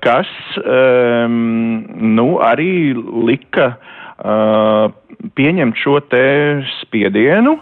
kas 0.00 0.32
um, 0.64 1.84
nu, 2.16 2.30
arī 2.40 2.94
lika 2.96 3.74
uh, 3.74 3.98
pieņemt 5.36 5.78
šo 5.80 6.00
te 6.10 6.26
spiedienu. 6.80 7.56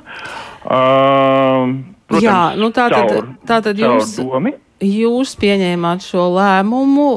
Uh, 0.61 1.79
protams, 2.11 2.27
Jā, 2.27 2.41
nu 2.61 2.69
tā 2.75 2.91
tad, 2.93 3.15
caur, 3.15 3.31
tā 3.49 3.61
tad 3.65 3.81
jums. 3.81 4.17
Domi. 4.19 4.55
Jūs 4.81 5.35
pieņēmāt 5.37 6.01
šo 6.01 6.23
lēmumu. 6.39 7.09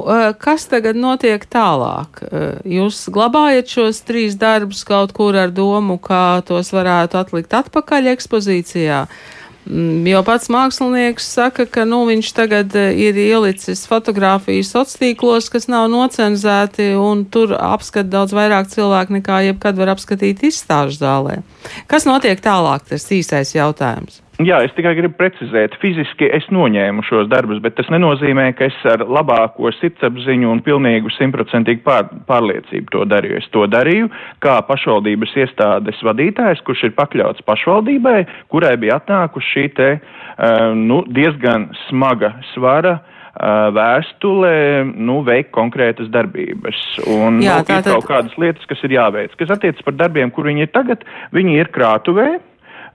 Kas 0.41 0.65
tagad 0.67 0.97
notiek 0.99 1.45
tālāk? 1.47 2.19
Jūs 2.67 3.05
glabājat 3.15 3.71
šos 3.71 4.01
trīs 4.03 4.35
darbus 4.35 4.81
kaut 4.83 5.15
kur 5.15 5.37
ar 5.39 5.53
domu, 5.55 5.95
kā 5.95 6.43
tos 6.43 6.73
varētu 6.75 7.21
atlikt 7.21 7.55
atpakaļ 7.55 8.11
ekspozīcijā? 8.17 9.05
Mm, 9.07 9.42
jo 9.65 10.21
pats 10.27 10.49
mākslinieks 10.51 11.27
saka, 11.35 11.65
ka 11.69 11.85
nu, 11.87 12.03
viņš 12.09 12.31
tagad 12.35 12.75
eh, 12.79 12.91
ir 13.07 13.19
ielicis 13.19 13.85
fotografijas 13.89 14.73
sociālos 14.73 14.99
tīklos, 14.99 15.49
kas 15.53 15.69
nav 15.71 15.87
nocenzēti, 15.93 16.91
un 16.99 17.23
tur 17.31 17.55
apskata 17.57 18.09
daudz 18.11 18.35
vairāk 18.35 18.69
cilvēku 18.73 19.19
nekā 19.19 19.39
jebkad 19.49 19.79
var 19.79 19.93
apskatīt 19.95 20.43
izstāžu 20.49 20.99
zālē. 20.99 21.39
Kas 21.87 22.07
notiek 22.09 22.43
tālāk? 22.43 22.85
Tas 22.91 23.07
īsais 23.11 23.55
jautājums. 23.55 24.19
Jā, 24.47 24.59
es 24.65 24.73
tikai 24.75 24.95
gribu 24.97 25.15
precizēt, 25.19 25.75
fiziski 25.81 26.27
es 26.33 26.45
noņēmu 26.53 27.03
šos 27.07 27.29
darbus, 27.31 27.61
bet 27.63 27.75
tas 27.77 27.89
nenozīmē, 27.93 28.49
ka 28.57 28.67
es 28.69 28.77
ar 28.89 29.03
labāko 29.05 29.71
sirdsapziņu 29.77 30.49
un 30.51 30.61
pilnīgu 30.65 31.11
simtprocentīgu 31.15 31.83
pār, 31.85 32.09
pārliecību 32.29 32.93
to 32.95 33.05
darīju. 33.09 33.39
Es 33.39 33.49
to 33.53 33.67
darīju 33.69 34.09
kā 34.43 34.57
pašvaldības 34.67 35.35
iestādes 35.43 36.01
vadītājs, 36.05 36.63
kurš 36.67 36.87
ir 36.89 36.95
pakļauts 36.97 37.45
pašvaldībai, 37.47 38.19
kurai 38.53 38.75
bija 38.81 38.99
atnākuši 39.01 39.51
šī 39.53 39.65
te, 39.77 39.89
uh, 39.99 40.69
nu, 40.77 41.03
diezgan 41.13 41.69
smaga 41.87 42.33
svara 42.53 42.95
uh, 42.99 43.69
vēstulē, 43.75 44.55
nu, 44.93 45.19
veikt 45.27 45.53
konkrētas 45.55 46.09
darbības. 46.13 46.79
Un 47.05 47.43
Jā, 47.43 47.59
nu, 47.61 47.69
tā, 47.69 47.83
ir 47.83 47.91
kaut 47.91 48.09
kādas 48.09 48.39
lietas, 48.41 48.65
kas 48.71 48.81
ir 48.87 48.97
jāveic. 48.97 49.37
Kas 49.39 49.53
attiecas 49.57 49.85
par 49.85 49.99
darbiem, 49.99 50.33
kur 50.33 50.49
viņi 50.49 50.67
ir 50.67 50.73
tagad, 50.73 51.05
viņi 51.37 51.61
ir 51.61 51.71
krātuvē 51.75 52.31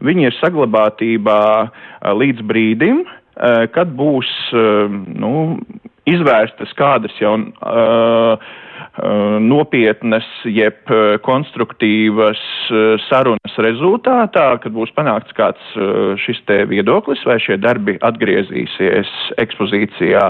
viņi 0.04 0.28
ir 0.28 0.38
saglabātībā 0.38 1.40
līdz 2.18 2.46
brīdim, 2.48 3.02
kad 3.74 3.92
būs 3.98 4.30
nu, 4.52 5.32
izvērstas 6.08 6.72
kādas 6.78 7.14
jau 7.22 7.36
uh, 7.38 8.48
nopietnas, 9.40 10.26
jeb 10.44 10.90
konstruktīvas 11.22 12.40
sarunas 13.06 13.58
rezultātā, 13.62 14.58
kad 14.62 14.74
būs 14.74 14.90
panākts 14.96 15.34
kāds 15.38 15.62
šis 16.24 16.40
te 16.48 16.64
viedoklis, 16.70 17.22
vai 17.26 17.38
šie 17.42 17.58
darbi 17.62 17.98
atgriezīsies 18.02 19.12
ekspozīcijā 19.38 20.24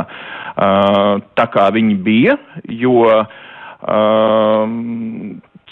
tā 1.38 1.46
kā 1.54 1.68
viņi 1.72 1.96
bija, 2.04 2.36
jo 2.68 3.08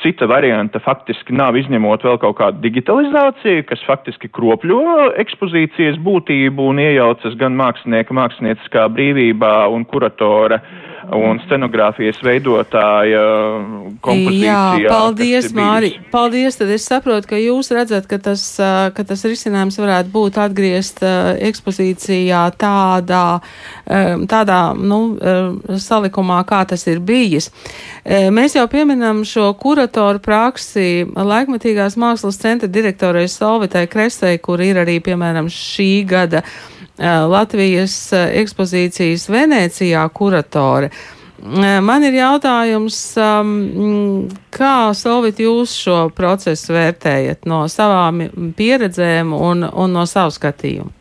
Cita 0.03 0.27
varianta 0.29 0.81
faktiski 0.83 1.33
nav 1.33 1.57
izņemot 1.57 2.03
vēl 2.05 2.19
kaut 2.21 2.37
kādu 2.41 2.61
digitalizāciju, 2.65 3.65
kas 3.69 3.85
faktiski 3.89 4.29
kropļo 4.29 4.81
ekspozīcijas 5.23 5.97
būtību 6.05 6.67
un 6.73 6.83
iejaucas 6.83 7.39
gan 7.41 7.57
mākslinieka 7.57 8.17
mākslinieckā 8.17 8.85
brīvībā 8.93 9.55
un 9.73 9.87
kuratora 9.89 10.61
un 11.15 11.39
scenogrāfijas 11.45 12.19
veidotāja 12.25 13.23
kompozīcijā. 14.05 14.59
Jā, 14.83 14.91
paldies, 14.91 15.49
Māri. 15.55 15.93
Paldies, 16.13 16.59
tad 16.59 16.73
es 16.75 16.87
saprotu, 16.89 17.31
ka 17.31 17.39
jūs 17.41 17.71
redzat, 17.75 18.09
ka 18.11 18.19
tas, 18.23 18.43
ka 18.59 19.07
tas 19.07 19.25
risinājums 19.29 19.79
varētu 19.79 20.13
būt 20.15 20.41
atgriezt 20.43 21.03
ekspozīcijā 21.05 22.43
tādā, 22.59 23.25
tādā, 24.33 24.61
nu, 24.75 25.01
salikumā, 25.83 26.43
kā 26.49 26.65
tas 26.69 26.87
ir 26.91 27.03
bijis. 27.07 27.51
Mēs 28.07 28.59
jau 28.59 28.67
pieminam 28.71 29.23
šo 29.27 29.53
kuratoru 29.61 30.23
praksi 30.23 31.07
laikmatīgās 31.07 31.99
mākslas 32.01 32.41
centra 32.43 32.71
direktorai 32.71 33.29
Solvitai 33.31 33.87
Kresei, 33.91 34.41
kur 34.43 34.63
ir 34.65 34.83
arī, 34.83 34.99
piemēram, 35.05 35.51
šī 35.53 35.93
gada 36.09 36.43
Latvijas 36.99 37.95
ekspozīcijas 38.15 39.29
Venecijā 39.29 40.07
kuratore. 40.17 40.91
Man 41.85 42.05
ir 42.09 42.17
jautājums, 42.17 42.97
kā 44.57 44.77
Solvit 44.97 45.43
jūs 45.45 45.75
šo 45.77 45.99
procesu 46.17 46.73
vērtējat 46.73 47.45
no 47.45 47.67
savām 47.69 48.25
pieredzēm 48.57 49.35
un, 49.37 49.67
un 49.69 49.93
no 49.93 50.07
savu 50.09 50.33
skatījumu? 50.33 50.95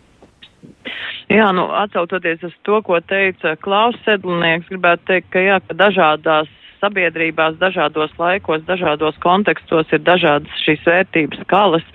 Jā, 1.31 1.47
nu, 1.55 1.65
atsaucoties 1.73 2.43
uz 2.45 2.53
to, 2.67 2.81
ko 2.85 2.99
teica 3.01 3.55
Klaus 3.63 3.95
Sedlnieks, 4.05 4.67
gribētu 4.69 5.07
teikt, 5.09 5.31
ka 5.33 5.41
jā, 5.41 5.57
ka 5.65 5.77
dažādās 5.79 6.51
sabiedrībās, 6.83 7.57
dažādos 7.57 8.13
laikos, 8.19 8.61
dažādos 8.67 9.17
kontekstos 9.23 9.89
ir 9.95 10.03
dažādas 10.05 10.61
šīs 10.67 10.83
vērtības 10.85 11.41
skalas 11.47 11.87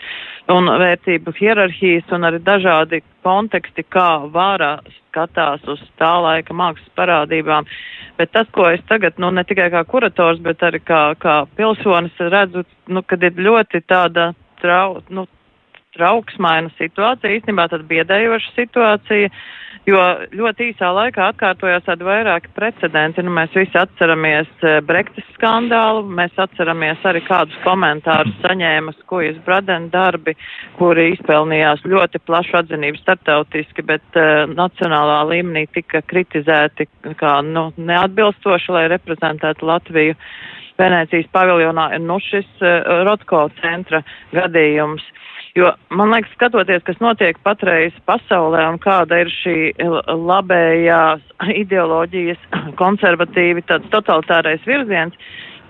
un 0.51 0.71
vērtību 0.81 1.33
hierarhijas 1.39 2.11
un 2.15 2.27
arī 2.29 2.41
dažādi 2.45 3.03
konteksti, 3.25 3.85
kā 3.93 4.27
vārā 4.33 4.79
skatās 5.11 5.65
uz 5.71 5.83
tā 6.01 6.13
laika 6.23 6.55
mākslas 6.57 6.93
parādībām. 6.99 7.69
Bet 8.19 8.33
tas, 8.37 8.49
ko 8.53 8.69
es 8.69 8.83
tagad, 8.89 9.17
nu, 9.23 9.31
ne 9.33 9.45
tikai 9.49 9.71
kā 9.73 9.83
kurators, 9.89 10.41
bet 10.45 10.63
arī 10.67 10.83
kā, 10.85 11.03
kā 11.21 11.43
pilsonis 11.57 12.19
redzu, 12.21 12.65
nu, 12.89 13.03
kad 13.03 13.23
ir 13.25 13.39
ļoti 13.41 13.83
tāda 13.89 14.31
trau, 14.61 15.01
nu, 15.09 15.27
trauksmaina 16.01 16.73
situācija, 16.81 17.37
īstenībā 17.39 17.69
tad 17.71 17.85
biedējoša 17.91 18.55
situācija, 18.57 19.31
jo 19.89 20.01
ļoti 20.37 20.71
īsā 20.71 20.91
laikā 20.95 21.31
atkārtojās 21.33 21.87
tādi 21.87 22.05
vairāki 22.05 22.51
precedenti. 22.57 23.23
Nu, 23.25 23.33
mēs 23.35 23.55
visi 23.57 23.77
atceramies 23.79 24.51
eh, 24.67 24.79
Brektis 24.87 25.27
skandālu, 25.37 26.05
mēs 26.21 26.37
atceramies 26.41 27.05
arī 27.09 27.23
kādus 27.27 27.57
komentārus 27.65 28.37
saņēma 28.45 28.95
Skujas 28.99 29.41
Bradena 29.47 29.91
darbi, 29.93 30.37
kuri 30.79 31.11
izpelnījās 31.15 31.85
ļoti 31.89 32.23
plašu 32.27 32.61
atzinību 32.61 33.01
startautiski, 33.01 33.85
bet 33.87 34.21
uh, 34.21 34.45
nacionālā 34.51 35.23
līmenī 35.31 35.67
tika 35.75 36.03
kritizēti 36.11 36.87
kā 37.21 37.39
nu, 37.47 37.71
neatbilstoši, 37.77 38.73
lai 38.77 38.87
reprezentētu 38.93 39.69
Latviju. 39.69 40.17
Venēcijas 40.81 41.29
paviljonā 41.35 41.91
ir 41.97 42.05
nu 42.05 42.17
šis 42.25 42.49
uh, 42.65 43.03
Rotko 43.09 43.47
centra 43.61 44.03
gadījums. 44.33 45.05
Jo 45.55 45.73
man 45.91 46.13
liekas, 46.13 46.33
skatoties, 46.37 46.83
kas 46.87 47.01
notiek 47.03 47.39
patreiz 47.43 47.95
pasaulē 48.07 48.63
un 48.71 48.79
kāda 48.83 49.23
ir 49.25 49.31
šī 49.35 49.57
labējās 50.07 51.25
ideoloģijas 51.63 52.45
konservatīvi 52.83 53.65
tāds 53.67 53.91
totalitārais 53.95 54.63
virziens, 54.67 55.17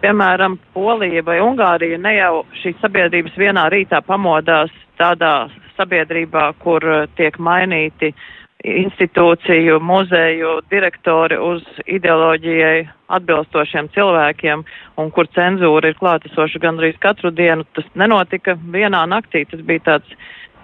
piemēram, 0.05 0.59
Polija 0.75 1.25
vai 1.25 1.39
Ungārija 1.45 2.01
ne 2.01 2.17
jau 2.19 2.45
šīs 2.61 2.77
sabiedrības 2.85 3.39
vienā 3.41 3.69
rītā 3.73 4.03
pamodās 4.05 4.73
tādā 5.01 5.49
sabiedrībā, 5.79 6.51
kur 6.61 6.85
tiek 7.17 7.39
mainīti 7.41 8.13
uh, 8.13 8.29
institūciju, 8.65 9.79
muzeju 9.81 10.59
direktori 10.71 11.39
uz 11.41 11.63
ideoloģijai 11.89 12.89
atbilstošiem 13.17 13.89
cilvēkiem 13.95 14.65
un 15.01 15.11
kur 15.15 15.29
cenzūra 15.37 15.91
ir 15.91 15.99
klātesoša 16.01 16.61
gandrīz 16.63 16.99
katru 17.01 17.33
dienu. 17.33 17.65
Tas 17.77 17.89
nenotika 17.95 18.57
vienā 18.61 19.07
naktī, 19.09 19.47
tas 19.49 19.65
bija 19.67 19.87
tāds 19.89 20.17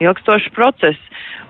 ilgstošs 0.03 0.50
process. 0.57 1.00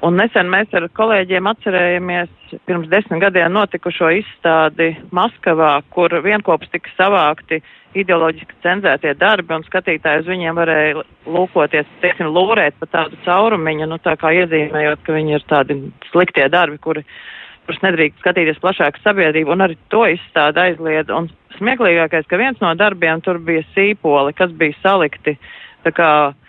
Un 0.05 0.19
nesen 0.21 0.51
mēs 0.53 0.75
ar 0.77 0.87
kolēģiem 0.97 1.49
atcerējamies 1.51 2.59
pirms 2.69 2.91
desmit 2.93 3.23
gadiem 3.23 3.55
notikušo 3.55 4.11
izstādi 4.19 4.93
Maskavā, 5.17 5.79
kur 5.91 6.13
vienkops 6.25 6.69
tika 6.73 6.93
savākti 6.99 7.63
ideoloģiski 7.97 8.59
cenzētie 8.65 9.15
darbi 9.19 9.57
un 9.57 9.65
skatītāji 9.65 10.23
uz 10.23 10.29
viņiem 10.29 10.59
varēja 10.59 11.05
lūkoties, 11.33 11.89
teiksim, 12.03 12.29
lūrēt 12.35 12.77
pa 12.81 12.91
tādu 12.93 13.19
caurumiņu, 13.25 13.89
nu 13.89 13.99
tā 14.05 14.17
kā 14.21 14.35
iezīmējot, 14.43 15.03
ka 15.07 15.17
viņi 15.17 15.39
ir 15.39 15.49
tādi 15.49 15.79
sliktie 16.11 16.47
darbi, 16.53 16.79
kuri, 16.83 17.07
kurus 17.65 17.83
nedrīkst 17.87 18.21
skatīties 18.21 18.61
plašāka 18.63 19.01
sabiedrība, 19.03 19.57
un 19.57 19.65
arī 19.65 19.79
to 19.93 20.05
izstāda 20.13 20.69
aizliedz. 20.69 21.13
Un 21.15 21.31
smieklīgākais, 21.57 22.29
ka 22.29 22.41
viens 22.41 22.61
no 22.61 22.75
darbiem 22.77 23.25
tur 23.25 23.41
bija 23.43 23.65
sīpoli, 23.73 24.37
kas 24.37 24.53
bija 24.53 24.77
salikti 24.83 25.39
tā 25.87 25.95
kā 25.97 26.11
uh, 26.29 26.43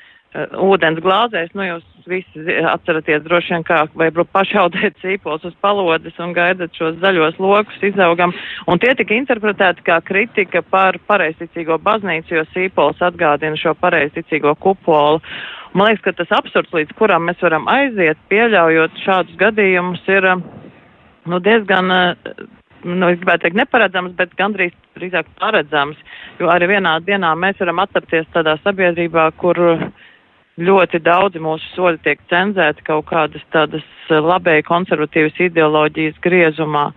ūdens 0.67 0.99
glāzēs, 1.03 1.53
nu 1.55 1.71
jūs 1.71 1.85
visi 2.09 2.57
atceraties 2.71 3.23
droši 3.25 3.53
vien 3.55 3.65
kā, 3.67 3.83
vai 3.97 4.09
pašaudēt 4.11 4.97
sīpols 5.03 5.45
uz 5.47 5.55
palodes 5.61 6.17
un 6.23 6.33
gaidat 6.35 6.75
šos 6.77 6.97
zaļos 7.03 7.39
lokus 7.43 7.83
izaugam. 7.85 8.33
Un 8.67 8.81
tie 8.81 8.93
tika 8.97 9.15
interpretēti 9.17 9.85
kā 9.87 9.99
kritika 10.05 10.63
par 10.63 10.99
pareizticīgo 11.09 11.79
baznīcu, 11.83 12.35
jo 12.39 12.45
sīpols 12.53 13.01
atgādina 13.03 13.59
šo 13.59 13.75
pareizticīgo 13.79 14.55
kupolu. 14.63 15.21
Man 15.73 15.91
liekas, 15.91 16.03
ka 16.05 16.15
tas 16.17 16.31
absurds, 16.39 16.73
līdz 16.73 16.95
kuram 16.97 17.27
mēs 17.27 17.41
varam 17.43 17.67
aiziet, 17.69 18.19
pieļaujot 18.31 19.03
šādus 19.03 19.35
gadījumus, 19.39 20.05
ir 20.09 20.31
nu, 21.27 21.39
diezgan 21.43 21.91
nu, 22.87 23.09
es 23.09 23.19
gribētu 23.19 23.45
teikt, 23.45 23.57
neparedzams, 23.59 24.15
bet 24.17 24.35
gandrīz 24.39 24.73
drīzāk 24.97 25.29
paredzams, 25.41 25.99
jo 26.39 26.49
arī 26.51 26.71
vienā 26.73 26.97
dienā 27.05 27.33
mēs 27.39 27.59
varam 27.61 27.81
atrapties 27.83 28.27
tādā 28.35 28.57
sabiedrībā, 28.63 29.29
kur 29.41 29.59
ļoti 30.57 31.01
daudzi 31.05 31.41
mūsu 31.43 31.69
soļi 31.75 32.01
tiek 32.05 32.21
cenzēti 32.31 32.85
kaut 32.87 33.05
kādas 33.11 33.43
tādas 33.53 33.85
eh, 34.09 34.17
labēji 34.17 34.65
konservatīvas 34.67 35.41
ideoloģijas 35.49 36.17
griezumā. 36.23 36.89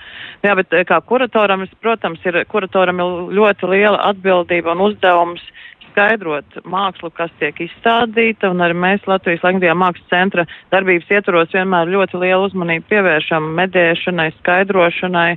Jā, 0.45 0.55
bet 0.59 0.73
eh, 0.73 0.87
kā 0.89 1.01
kuratoram, 1.05 1.67
protams, 1.85 2.23
ir, 2.25 2.43
kuratoram 2.49 3.03
ir 3.03 3.35
ļoti 3.37 3.73
liela 3.75 4.01
atbildība 4.11 4.73
un 4.77 4.87
uzdevums 4.89 5.45
skaidrot 5.91 6.61
mākslu, 6.71 7.11
kas 7.13 7.33
tiek 7.41 7.57
izstādīta, 7.67 8.51
un 8.53 8.63
arī 8.65 8.77
mēs 8.79 9.09
Latvijas 9.11 9.43
Latvijā 9.45 9.75
mākslas 9.77 10.13
centra 10.13 10.47
darbības 10.73 11.11
ietvaros 11.11 11.51
vienmēr 11.55 11.91
ļoti 11.91 12.21
lielu 12.23 12.47
uzmanību 12.47 12.87
pievēršam 12.93 13.51
medēšanai, 13.59 14.31
skaidrošanai, 14.39 15.33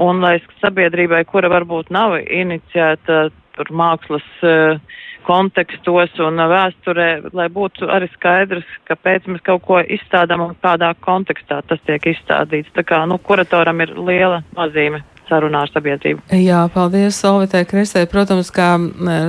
un 0.00 0.24
lai 0.24 0.38
sabiedrībai, 0.62 1.22
kura 1.28 1.50
varbūt 1.52 1.92
nav 1.92 2.16
iniciēta 2.24 3.26
tur 3.60 3.70
mākslas 3.76 4.26
uh, 4.42 4.80
kontekstos 5.26 6.16
un 6.24 6.40
vēsturē, 6.50 7.08
lai 7.36 7.46
būtu 7.52 7.88
arī 7.92 8.08
skaidrs, 8.14 8.66
kāpēc 8.88 9.28
mēs 9.30 9.44
kaut 9.46 9.64
ko 9.68 9.80
izstādām 9.84 10.46
un 10.48 10.56
kādā 10.64 10.92
kontekstā 11.04 11.60
tas 11.68 11.80
tiek 11.86 12.10
izstādīts. 12.14 12.72
Tā 12.76 12.84
kā, 12.86 13.02
nu, 13.08 13.20
kuratoram 13.22 13.82
ir 13.84 13.94
liela 13.98 14.40
nozīme 14.56 15.02
sarunā 15.30 15.64
ar 15.66 15.70
sabiedrību. 15.70 16.24
Jā, 16.34 16.64
paldies 16.74 17.20
Solvitai 17.22 17.62
Kristē. 17.68 18.02
Protams, 18.10 18.50
ka 18.54 18.72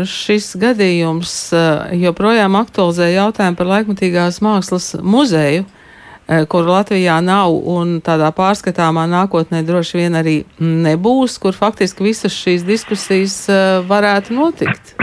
šis 0.10 0.56
gadījums 0.62 1.36
joprojām 2.02 2.58
aktualizē 2.58 3.12
jautājumu 3.14 3.60
par 3.60 3.72
laikmatīgās 3.76 4.42
mākslas 4.42 4.96
muzeju 5.04 5.68
kur 6.52 6.68
Latvijā 6.70 7.18
nav 7.24 7.54
un 7.54 7.98
tādā 8.04 8.30
pārskatāmā 8.36 9.04
nākotnē 9.12 9.64
droši 9.68 10.00
vien 10.00 10.16
arī 10.16 10.36
nebūs, 10.60 11.38
kur 11.44 11.58
faktiski 11.58 12.08
visas 12.08 12.36
šīs 12.36 12.64
diskusijas 12.68 13.38
varētu 13.90 14.38
notikt. 14.38 14.96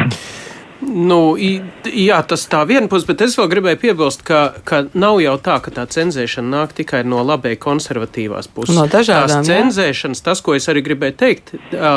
Nu, 0.81 1.35
jā, 1.35 2.19
tas 2.31 2.45
tā 2.47 2.61
viena 2.69 2.87
puse, 2.91 3.07
bet 3.09 3.25
es 3.27 3.35
vēl 3.39 3.49
gribēju 3.51 3.81
piebilst, 3.83 4.23
ka, 4.27 4.43
ka 4.69 4.85
nav 4.95 5.19
jau 5.25 5.35
tā, 5.43 5.57
ka 5.65 5.73
tā 5.75 5.85
cenzēšana 5.91 6.53
nāk 6.53 6.75
tikai 6.79 7.01
no 7.03 7.25
labai 7.27 7.57
konservatīvās 7.59 8.47
puses. 8.55 8.77
No 8.77 8.87
dažādām. 8.91 9.43
Tās 9.43 9.51
cenzēšanas, 9.51 10.23
tas, 10.23 10.43
ko 10.45 10.55
es 10.55 10.71
arī 10.71 10.85
gribēju 10.87 11.17
teikt, 11.19 11.53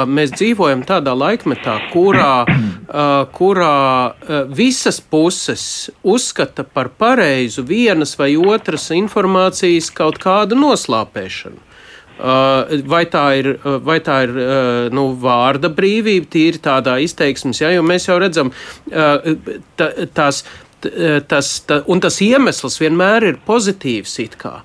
mēs 0.09 0.33
dzīvojam 0.33 0.81
tādā 0.89 1.13
laikmetā, 1.13 1.77
kurā, 1.93 2.33
kurā 3.37 3.77
visas 4.49 4.97
puses 5.01 5.65
uzskata 6.01 6.65
par 6.65 6.89
pareizu 6.97 7.67
vienas 7.67 8.17
vai 8.17 8.33
otras 8.39 8.89
informācijas 8.97 9.93
kaut 9.93 10.17
kādu 10.21 10.57
noslāpēšanu. 10.57 11.70
Uh, 12.21 12.83
vai 12.85 13.05
tā 13.09 13.23
ir, 13.39 13.47
uh, 13.55 13.79
vai 13.81 13.97
tā 14.05 14.19
ir 14.27 14.35
uh, 14.35 14.89
nu, 14.93 15.07
vārda 15.17 15.71
brīvība, 15.73 16.27
tīri 16.29 16.59
tādā 16.61 16.99
izteiksmes, 17.01 17.63
ja, 17.63 17.71
jo 17.73 17.81
mēs 17.81 18.05
jau 18.05 18.19
redzam, 18.21 18.51
tās, 20.13 20.43
tas, 21.31 21.49
tā, 21.65 21.79
un 21.89 22.03
tas 22.03 22.19
iemesls 22.21 22.77
vienmēr 22.81 23.25
ir 23.31 23.39
pozitīvs 23.47 24.13
it 24.21 24.37
kā. 24.41 24.59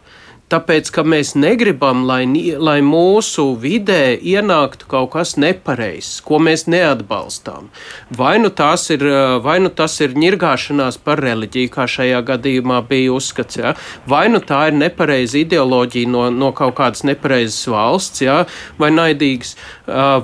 Tāpēc, 0.46 0.92
ka 0.94 1.02
mēs 1.02 1.32
negribam, 1.34 2.04
lai, 2.06 2.22
lai 2.62 2.76
mūsu 2.86 3.48
vidē 3.58 4.14
ienāktu 4.14 4.86
kaut 4.86 5.08
kas 5.16 5.34
nepareizs, 5.42 6.20
ko 6.22 6.38
mēs 6.38 6.68
neatbalstām. 6.70 7.66
Vai 8.14 8.36
nu, 8.38 8.52
ir, 8.94 9.02
vai 9.42 9.56
nu 9.64 9.72
tas 9.74 9.96
ir 10.04 10.14
ņirgāšanās 10.14 11.00
par 11.02 11.18
reliģiju, 11.24 11.72
kā 11.74 11.88
šajā 11.90 12.20
gadījumā 12.28 12.78
bija 12.86 13.16
uzskats, 13.16 13.58
ja? 13.58 13.72
vai 14.06 14.28
nu 14.30 14.38
tā 14.38 14.68
ir 14.70 14.78
nepareiza 14.78 15.40
ideoloģija 15.40 16.12
no, 16.14 16.28
no 16.30 16.52
kaut 16.54 16.76
kādas 16.78 17.02
nepareizas 17.02 17.66
valsts, 17.66 18.22
ja? 18.22 18.38
vai 18.78 18.92
naidīgas, 18.94 19.56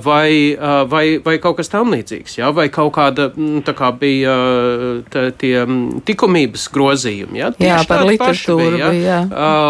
vai, 0.07 0.55
vai, 0.87 1.03
vai 1.27 1.35
kaut 1.43 1.59
kas 1.59 1.73
tam 1.73 1.91
līdzīgs, 1.91 2.37
ja? 2.39 2.53
vai 2.55 2.69
kaut 2.71 2.93
kāda 2.95 3.27
tā 3.67 3.75
kā 3.75 3.91
bija 3.91 4.37
tā, 5.11 5.27
tie 5.35 5.67
likumības 5.67 6.69
grozījumi. 6.71 7.43
Ja? 7.43 7.51
Tieši 7.59 7.75
jā, 7.75 7.83
par 7.91 8.07
literatūru. 8.07 8.71
Bija, 8.79 8.87
ja? 8.87 8.95
bija, 8.95 9.19
jā. 9.19 9.21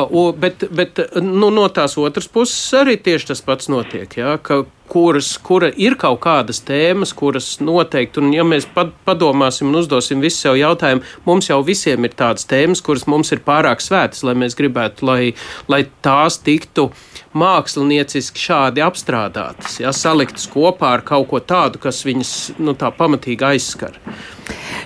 uh, 0.05 0.39
bet, 0.43 0.67
bet 0.75 0.99
nu, 1.23 1.49
no 1.53 1.65
tās 1.71 1.95
otras 2.01 2.27
puses 2.31 2.73
arī 2.77 2.97
tieši 2.99 3.31
tas 3.31 3.43
pats 3.45 3.69
notiek. 3.71 4.17
Ja, 4.19 4.35
ka, 4.41 4.63
kuras, 4.91 5.31
kura 5.41 5.71
ir 5.79 5.95
kaut 5.99 6.19
kādas 6.25 6.59
tēmas, 6.67 7.13
kuras 7.17 7.55
noteikti, 7.63 8.21
un 8.21 8.33
ja 8.35 8.45
mēs 8.47 8.67
padomāsim 9.07 9.71
un 9.71 9.79
uzdosim 9.81 10.21
visu 10.23 10.43
sev 10.43 10.59
jautājumu, 10.59 11.05
mums 11.25 11.49
jau 11.49 11.61
visiem 11.65 12.05
ir 12.05 12.13
tādas 12.19 12.45
tēmas, 12.49 12.83
kuras 12.85 13.07
mums 13.09 13.31
ir 13.33 13.41
pārāk 13.45 13.81
svētas, 13.81 14.25
lai 14.27 14.35
mēs 14.37 14.57
gribētu, 14.59 15.07
lai, 15.09 15.33
lai 15.71 15.85
tās 16.05 16.37
tiktu 16.43 16.91
mākslinieciski 17.37 18.41
šādi 18.47 18.83
apstrādātas, 18.85 19.79
ja, 19.81 19.93
saliktas 19.95 20.47
kopā 20.51 20.95
ar 20.97 21.05
kaut 21.07 21.29
ko 21.31 21.41
tādu, 21.41 21.81
kas 21.81 22.03
viņas 22.05 22.33
nu, 22.61 22.77
tā 22.77 22.93
pamatīgi 22.93 23.53
aizskar. 23.53 23.97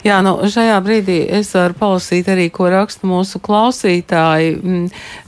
Jā, 0.06 0.20
nu, 0.24 0.36
šajā 0.52 0.78
brīdī 0.86 1.18
es 1.40 1.50
varu 1.56 1.76
palasīt 1.78 2.28
arī, 2.30 2.46
ko 2.54 2.70
raksta 2.72 3.08
mūsu 3.10 3.42
klausītāji. 3.44 4.52
Mm, 4.56 4.84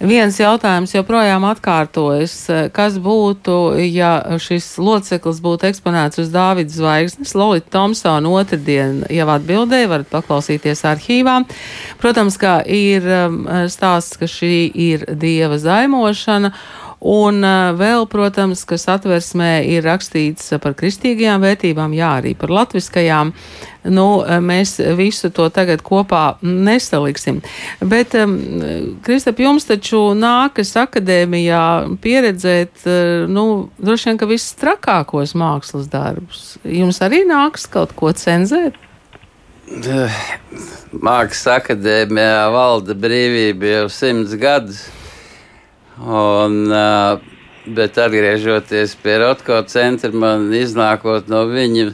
viens 0.05 0.37
jautājums 0.39 0.93
joprojām 0.93 1.47
atkārtojas. 1.49 2.35
Kas 2.75 2.99
būtu, 3.01 3.55
ja 3.89 4.37
šis 4.41 4.69
loceklis 4.79 5.41
būtu 5.43 5.69
eksponēts 5.71 6.21
uz 6.21 6.29
Dāvidas 6.33 6.77
zvaigznes? 6.77 7.33
Lolita 7.35 7.73
Thompsona 7.75 8.31
otrdien 8.31 9.01
jau 9.09 9.27
atbildēja, 9.33 9.89
varat 9.91 10.11
paklausīties 10.13 10.85
arhīvā. 10.87 11.41
Protams, 11.99 12.37
ka 12.39 12.59
ir 12.63 13.09
um, 13.25 13.41
stāsts, 13.71 14.19
ka 14.21 14.29
šī 14.29 14.69
ir 14.69 15.09
dieva 15.19 15.57
zaimošana. 15.59 16.53
Un 16.99 17.39
vēl, 17.79 18.03
protams, 18.11 18.65
kas 18.67 18.83
atversmē 18.91 19.61
ir 19.71 19.85
rakstīts 19.87 20.49
par 20.59 20.73
kristīgajām 20.75 21.39
vērtībām, 21.45 21.93
jā, 21.95 22.09
arī 22.19 22.33
par 22.35 22.51
latviskajām. 22.51 23.31
Nu, 23.95 24.07
mēs 24.43 24.75
visu 24.99 25.29
to 25.31 25.45
tagad 25.55 25.79
kopā 25.87 26.33
nesaliksim. 26.43 27.39
Bet, 27.79 28.17
Kristap, 29.07 29.39
jums 29.39 29.69
taču 29.69 30.09
nākas 30.19 30.75
akadēmijā 30.83 31.63
pieredzēt, 32.03 32.83
nu, 33.31 33.47
droši 33.79 34.11
vien, 34.11 34.19
ka 34.19 34.27
viss 34.27 34.59
trakākos 34.59 35.31
mākslas 35.39 35.87
darbus. 35.87 36.57
Jums 36.67 36.99
arī 37.07 37.23
nāks 37.31 37.63
kaut 37.71 37.95
ko 37.95 38.11
cenzēt? 38.11 38.75
Mākslas 40.91 41.47
akadēmijā 41.61 42.47
valda 42.51 42.91
brīvība 43.07 43.77
jau 43.77 43.91
simts 43.93 44.35
gadus. 44.35 44.89
Un, 45.99 46.71
bet 47.67 47.97
atgriežoties 47.99 48.95
pie 49.03 49.17
Rotko 49.19 49.59
centra, 49.67 50.11
man 50.15 50.47
iznākot 50.55 51.27
no 51.31 51.43
viņa, 51.49 51.89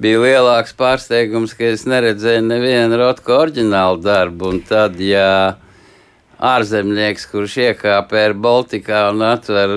bija 0.00 0.20
lielāks 0.22 0.76
pārsteigums, 0.78 1.56
ka 1.58 1.72
es 1.72 1.82
neredzēju 1.90 2.44
nevienu 2.46 3.00
Rotko 3.00 3.40
oriģinālu 3.42 4.00
darbu. 4.04 4.52
Un 4.54 4.62
tad, 4.68 5.00
ja 5.02 5.56
ārzemnieks, 6.40 7.26
kurš 7.32 7.58
iekāpa 7.66 8.22
Air 8.22 8.36
Baltikā 8.38 9.08
un 9.10 9.26
atver 9.26 9.74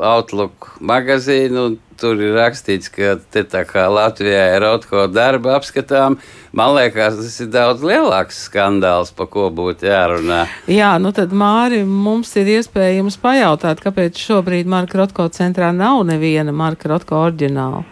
Outlook 0.00 0.72
magazīnu, 0.80 1.76
tur 2.00 2.20
ir 2.20 2.34
rakstīts, 2.38 2.90
ka 2.92 3.18
te 3.32 3.44
tā 3.44 3.66
kā 3.68 3.86
Latvijā 3.92 4.46
ir 4.56 4.64
Rotko 4.64 5.06
darba 5.12 5.58
apskatām, 5.60 6.18
Man 6.50 6.72
liekas, 6.74 7.14
tas 7.14 7.36
ir 7.44 7.46
daudz 7.54 7.84
lielāks 7.86 8.40
skandāls, 8.48 9.12
par 9.14 9.28
ko 9.30 9.44
būtu 9.54 9.86
jārunā. 9.86 10.40
Jā, 10.66 10.96
nu 10.98 11.12
tad 11.14 11.30
Māri, 11.30 11.84
mums 11.86 12.32
ir 12.40 12.50
iespējams 12.56 13.20
pajautāt, 13.22 13.78
kāpēc 13.84 14.18
šobrīd 14.18 14.66
Marka 14.66 14.98
Rotko 14.98 15.28
centrā 15.30 15.68
nav 15.70 16.02
neviena 16.08 16.50
Marka 16.50 16.90
Rotko 16.90 17.20
oriģināla. 17.28 17.84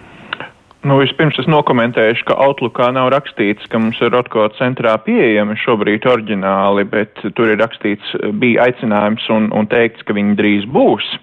Nu, 0.88 0.96
vispirms 0.98 1.38
es 1.38 1.46
nokomentēšu, 1.50 2.26
ka 2.26 2.38
Outlookā 2.42 2.90
nav 2.94 3.12
rakstīts, 3.14 3.70
ka 3.70 3.78
mums 3.78 4.02
ir 4.02 4.10
Rotko 4.14 4.48
centrā 4.58 4.96
pieejami 5.06 5.54
šobrīd 5.62 6.10
oriģināli, 6.10 6.86
bet 6.90 7.22
tur 7.38 7.54
ir 7.54 7.62
rakstīts, 7.62 8.10
bija 8.42 8.66
aicinājums 8.66 9.30
un, 9.34 9.52
un 9.54 9.70
teikts, 9.70 10.02
ka 10.02 10.18
viņi 10.18 10.34
drīz 10.38 10.66
būs 10.74 11.14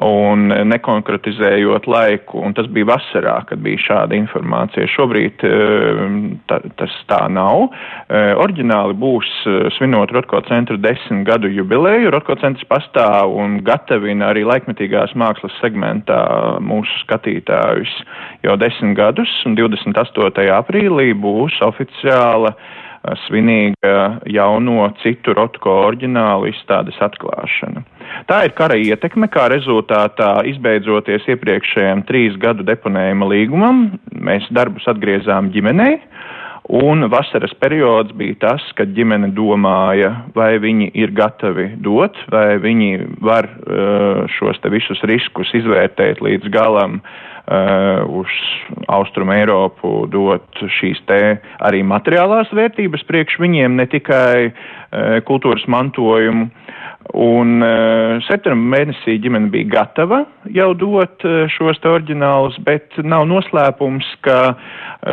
un 0.00 0.48
nekonkretizējot 0.48 1.86
laiku, 1.90 2.40
un 2.40 2.54
tas 2.56 2.68
bija 2.72 2.88
vasarā, 2.94 3.34
kad 3.48 3.60
bija 3.64 3.80
šāda 3.84 4.16
informācija. 4.16 4.88
Šobrīd 4.88 5.44
eh, 5.44 6.00
ta, 6.48 6.60
tas 6.80 6.94
tā 7.10 7.20
nav. 7.32 7.68
Eh, 8.08 8.32
oriģināli 8.40 8.96
būs 9.00 9.30
eh, 9.44 9.68
svinot 9.76 10.12
Rotko 10.16 10.40
centra 10.48 10.78
desmit 10.80 11.26
gadu 11.28 11.52
jubileju. 11.52 12.12
Rotko 12.14 12.38
centrs 12.40 12.64
pastāv 12.70 13.36
un 13.36 13.60
gatavina 13.66 14.30
arī 14.32 14.46
laikmetīgās 14.48 15.12
mākslas 15.20 15.56
segmentā 15.60 16.20
mūsu 16.64 17.02
skatītājus 17.04 17.92
jau 18.46 18.56
desmit 18.60 18.96
gadus, 18.96 19.32
un 19.44 19.58
28. 19.58 20.48
aprīlī 20.56 21.10
būs 21.12 21.60
oficiāla 21.66 22.54
svinīga 23.26 24.20
jauno 24.28 24.90
citu 25.02 25.34
Rotko 25.36 25.72
oriģinālu 25.86 26.50
izstādes 26.50 26.98
atklāšana. 27.02 27.84
Tā 28.28 28.42
ir 28.46 28.54
kara 28.58 28.76
ietekme, 28.76 29.30
kā 29.32 29.46
rezultātā 29.52 30.40
izbeidzoties 30.50 31.28
iepriekšējiem 31.30 32.04
trīs 32.08 32.36
gadu 32.42 32.66
deponējuma 32.66 33.30
līgumam, 33.30 33.86
mēs 34.12 34.48
darbus 34.54 34.88
atgriezām 34.90 35.52
ģimenei. 35.54 35.96
Un 36.70 37.02
vasaras 37.10 37.50
periods 37.58 38.12
bija 38.14 38.36
tas, 38.44 38.62
kad 38.78 38.92
ģimene 38.94 39.32
domāja, 39.34 40.12
vai 40.36 40.52
viņi 40.62 40.92
ir 41.02 41.10
gatavi 41.16 41.72
dot, 41.82 42.18
vai 42.30 42.60
viņi 42.62 42.90
var 43.26 43.48
uh, 43.48 44.20
šos 44.36 44.60
te 44.62 44.70
visus 44.70 45.02
riskus 45.10 45.50
izvērtēt 45.58 46.22
līdz 46.22 46.52
galam, 46.54 47.00
uh, 47.00 47.29
uz 47.50 48.34
Austrumu 48.88 49.34
Eiropu 49.34 50.04
dot 50.10 50.62
šīs 50.78 51.00
te 51.08 51.20
arī 51.58 51.82
materiālās 51.86 52.52
vērtības 52.54 53.02
priekš 53.08 53.40
viņiem, 53.42 53.78
ne 53.80 53.86
tikai 53.90 54.50
uh, 54.50 55.18
kultūras 55.26 55.66
mantojumu. 55.70 56.50
Un 57.10 57.56
uh, 57.64 58.20
septembra 58.22 58.76
mēnesī 58.76 59.16
ģimene 59.22 59.50
bija 59.50 59.70
gatava 59.72 60.20
jau 60.54 60.68
dot 60.78 61.26
uh, 61.26 61.48
šos 61.50 61.80
te 61.82 61.90
oriģinālus, 61.90 62.60
bet 62.62 63.00
nav 63.02 63.26
noslēpums, 63.26 64.12
ka 64.22 64.38
uh, 64.52 64.70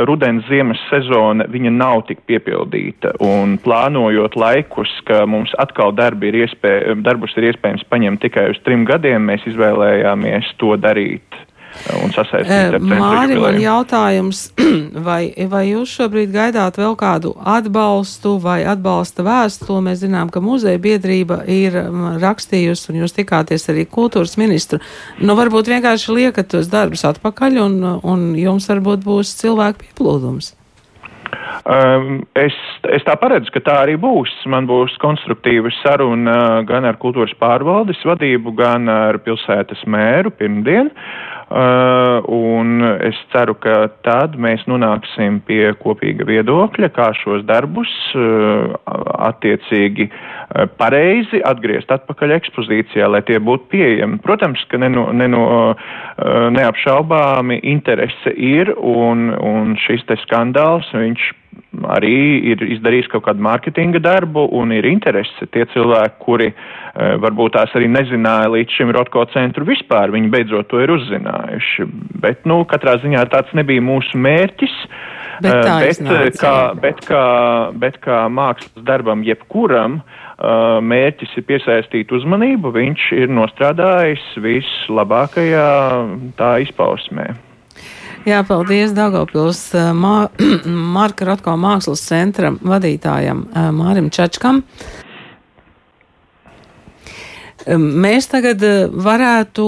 rudens 0.07 0.45
ziemas 0.49 0.79
sezona 0.91 1.47
viņa 1.49 1.71
nav 1.73 2.03
tik 2.09 2.21
piepildīta. 2.29 3.13
Un 3.23 3.57
plānojot 3.63 4.35
laikus, 4.39 4.91
ka 5.07 5.23
mums 5.29 5.53
atkal 5.61 5.95
darbi 5.95 6.31
ir 6.31 6.41
iespēj, 6.43 6.97
darbus 7.07 7.35
ir 7.39 7.49
iespējams 7.51 7.87
paņemt 7.89 8.23
tikai 8.25 8.49
uz 8.53 8.61
trim 8.67 8.85
gadiem, 8.87 9.29
mēs 9.31 9.47
izvēlējāmies 9.49 10.53
to 10.61 10.75
darīt 10.81 11.46
un 12.01 12.11
sasaistīt 12.13 12.75
ar 12.75 12.77
Māri, 12.81 13.37
man 13.39 13.59
jautājums, 13.61 14.47
vai, 15.07 15.29
vai 15.51 15.63
jūs 15.69 15.93
šobrīd 15.99 16.33
gaidāt 16.33 16.79
vēl 16.79 16.97
kādu 16.99 17.33
atbalstu 17.37 18.37
vai 18.43 18.59
atbalsta 18.67 19.25
vēstuli? 19.27 19.85
Mēs 19.89 20.01
zinām, 20.03 20.31
ka 20.33 20.43
muzeja 20.43 20.81
biedrība 20.81 21.43
ir 21.51 21.77
rakstījusi, 22.23 22.91
un 22.91 23.01
jūs 23.03 23.17
tikāties 23.17 23.69
arī 23.73 23.87
kultūras 23.89 24.37
ministru. 24.41 24.81
Nu, 25.21 25.37
varbūt 25.39 25.71
vienkārši 25.73 26.19
liekat 26.19 26.51
tos 26.53 26.71
darbus 26.71 27.05
atpakaļ, 27.07 27.59
un, 27.65 27.81
un 28.03 28.29
jums 28.37 28.69
varbūt 28.71 29.05
būs 29.07 29.37
cilvēku 29.41 29.85
pieplūdums. 29.85 30.53
Um, 31.67 32.21
es, 32.39 32.55
es 32.95 33.03
tā 33.03 33.17
paredzu, 33.19 33.51
ka 33.51 33.59
tā 33.65 33.73
arī 33.83 33.97
būs. 33.99 34.31
Man 34.47 34.69
būs 34.69 34.93
konstruktīva 35.03 35.67
saruna 35.81 36.61
gan 36.67 36.87
ar 36.87 36.95
kultūras 37.01 37.33
pārvaldes 37.41 37.99
vadību, 38.07 38.53
gan 38.55 38.87
ar 38.91 39.19
pilsētas 39.25 39.83
mēru 39.91 40.31
pirmdien. 40.31 40.93
Uh, 40.93 41.36
un 41.49 42.81
es 43.07 43.15
ceru, 43.31 43.55
ka 43.63 43.87
tad 44.03 44.35
mēs 44.35 44.65
nonāksim 44.67 45.39
pie 45.47 45.71
kopīga 45.79 46.27
viedokļa, 46.27 46.89
kā 46.91 47.13
šos 47.15 47.45
darbus 47.47 47.91
uh, 48.19 48.75
attiecīgi 49.29 50.09
uh, 50.09 50.27
pareizi 50.79 51.39
atgriezt 51.47 51.91
atpakaļ 51.93 52.35
ekspozīcijā, 52.37 53.07
lai 53.07 53.23
tie 53.27 53.39
būtu 53.39 53.71
pieejami. 53.71 54.19
Protams, 54.23 54.63
ka 54.71 54.79
neno, 54.81 55.07
neno, 55.15 55.43
neapšaubāmi 56.51 57.59
interese 57.69 58.33
ir, 58.33 58.73
un, 58.75 59.29
un 59.37 59.75
šis 59.85 60.05
te 60.09 60.17
skandāls, 60.23 60.89
viņš 60.95 61.27
arī 61.93 62.17
ir 62.53 62.63
izdarījis 62.77 63.09
kaut 63.11 63.25
kādu 63.27 63.43
mārketinga 63.45 64.01
darbu 64.03 64.47
un 64.57 64.73
ir 64.75 64.87
interesi 64.89 65.47
tie 65.53 65.65
cilvēki, 65.73 66.17
kuri 66.23 66.49
uh, 66.51 67.15
varbūt 67.23 67.55
tās 67.57 67.73
arī 67.77 67.89
nezināja 67.93 68.51
līdz 68.53 68.79
šim 68.79 68.93
Rotko 68.95 69.25
centru 69.33 69.67
vispār, 69.67 70.13
viņi 70.15 70.31
beidzot 70.33 70.69
to 70.71 70.81
ir 70.83 70.93
uzzinājuši. 70.95 71.87
Bet, 72.23 72.45
nu, 72.49 72.63
katrā 72.69 72.97
ziņā 73.03 73.27
tāds 73.33 73.53
nebija 73.57 73.83
mūsu 73.85 74.19
mērķis. 74.21 74.77
Bet, 75.37 75.53
uh, 75.53 75.73
bet, 75.83 75.91
iznāca, 75.93 76.37
kā, 76.41 76.53
jā. 76.53 76.77
bet, 76.85 77.03
kā, 77.05 77.25
bet 77.85 77.99
kā 78.01 78.23
mākslas 78.33 78.87
darbam 78.87 79.25
jebkuram 79.25 80.01
mērķis 80.37 81.31
ir 81.39 81.45
piesaistīt 81.49 82.11
uzmanību, 82.13 82.69
viņš 82.75 83.07
ir 83.17 83.31
nostrādājis 83.33 84.21
vislabākajā 84.45 85.65
tā 86.37 86.51
izpausmē. 86.61 87.31
Jā, 88.27 88.41
paldies 88.43 88.91
Dagopils 88.91 89.69
Mā, 89.95 90.27
Marka 90.97 91.29
Rotko 91.29 91.53
mākslas 91.55 92.01
centra 92.03 92.49
vadītājam 92.51 93.45
Mārim 93.77 94.09
Čačkam. 94.11 94.65
Mēs 97.67 98.27
tagad 98.27 98.65
varētu 98.91 99.67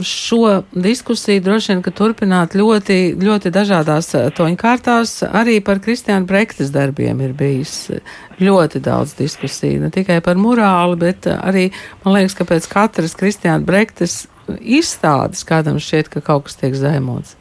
šo 0.00 0.62
diskusiju 0.72 1.42
droši 1.44 1.74
vien, 1.74 1.82
turpināt 1.96 2.56
ļoti, 2.56 2.96
ļoti 3.20 3.52
dažādās 3.52 4.08
toņkārtās. 4.38 5.12
Arī 5.28 5.58
par 5.64 5.82
Kristiānu 5.84 6.28
Brektes 6.30 6.72
darbiem 6.72 7.20
ir 7.26 7.34
bijis 7.36 7.74
ļoti 8.40 8.80
daudz 8.84 9.12
diskusiju. 9.18 9.82
Ne 9.84 9.92
tikai 9.92 10.22
par 10.24 10.40
murāli, 10.40 10.96
bet 11.04 11.28
arī, 11.34 11.68
man 12.06 12.16
liekas, 12.16 12.38
ka 12.40 12.48
pēc 12.48 12.70
katras 12.72 13.18
Kristiāna 13.20 13.60
Brektes 13.68 14.22
izstādes 14.60 15.44
kādam 15.44 15.76
šķiet, 15.76 16.08
ka 16.08 16.24
kaut 16.24 16.48
kas 16.48 16.56
tiek 16.60 16.72
zaimots. 16.78 17.36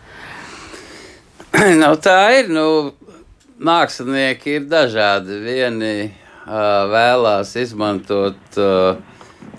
nu, 1.82 1.94
tā 1.98 2.18
ir. 2.38 2.50
Nu, 2.54 2.94
mākslinieki 3.60 4.60
ir 4.60 4.66
dažādi. 4.72 5.40
Vieni 5.44 5.94
uh, 6.06 6.88
vēlās 6.92 7.56
izmantot, 7.60 8.40
uh, 8.58 9.00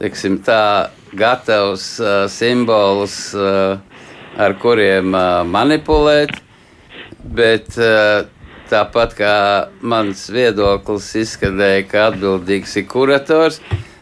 teiksim, 0.00 0.38
tā 0.46 0.90
gatavus 1.18 1.92
uh, 2.00 2.24
simbolus, 2.30 3.18
uh, 3.36 3.80
ar 4.40 4.56
kuriem 4.62 5.12
uh, 5.12 5.42
manipulēt, 5.44 6.32
bet 7.20 7.76
uh, 7.76 8.24
tāpat 8.70 9.16
kā 9.18 9.36
mans 9.82 10.28
viedoklis 10.32 11.10
izskanēja, 11.24 11.88
ka 11.90 12.04
atbildīgs 12.12 12.76
ir 12.80 12.86
kurators, 12.88 13.58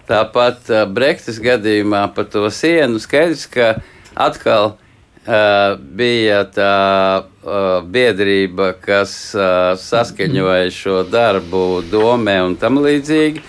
tāpat 0.08 0.68
uh, 0.70 0.84
Brektas 0.84 1.40
gadījumā 1.42 2.04
par 2.14 2.28
to 2.30 2.44
sienu 2.52 3.00
skaidrs, 3.02 3.48
ka 3.50 3.78
atkal 4.14 4.76
Uh, 4.76 4.87
bija 5.28 6.40
tā 6.48 6.74
uh, 7.20 7.84
biedrība, 7.84 8.72
kas 8.80 9.12
uh, 9.36 9.74
saskaņoja 9.76 10.70
šo 10.72 11.02
darbu 11.04 11.82
domē 11.90 12.40
un 12.46 12.56
tam 12.60 12.80
līdzīgi. 12.84 13.44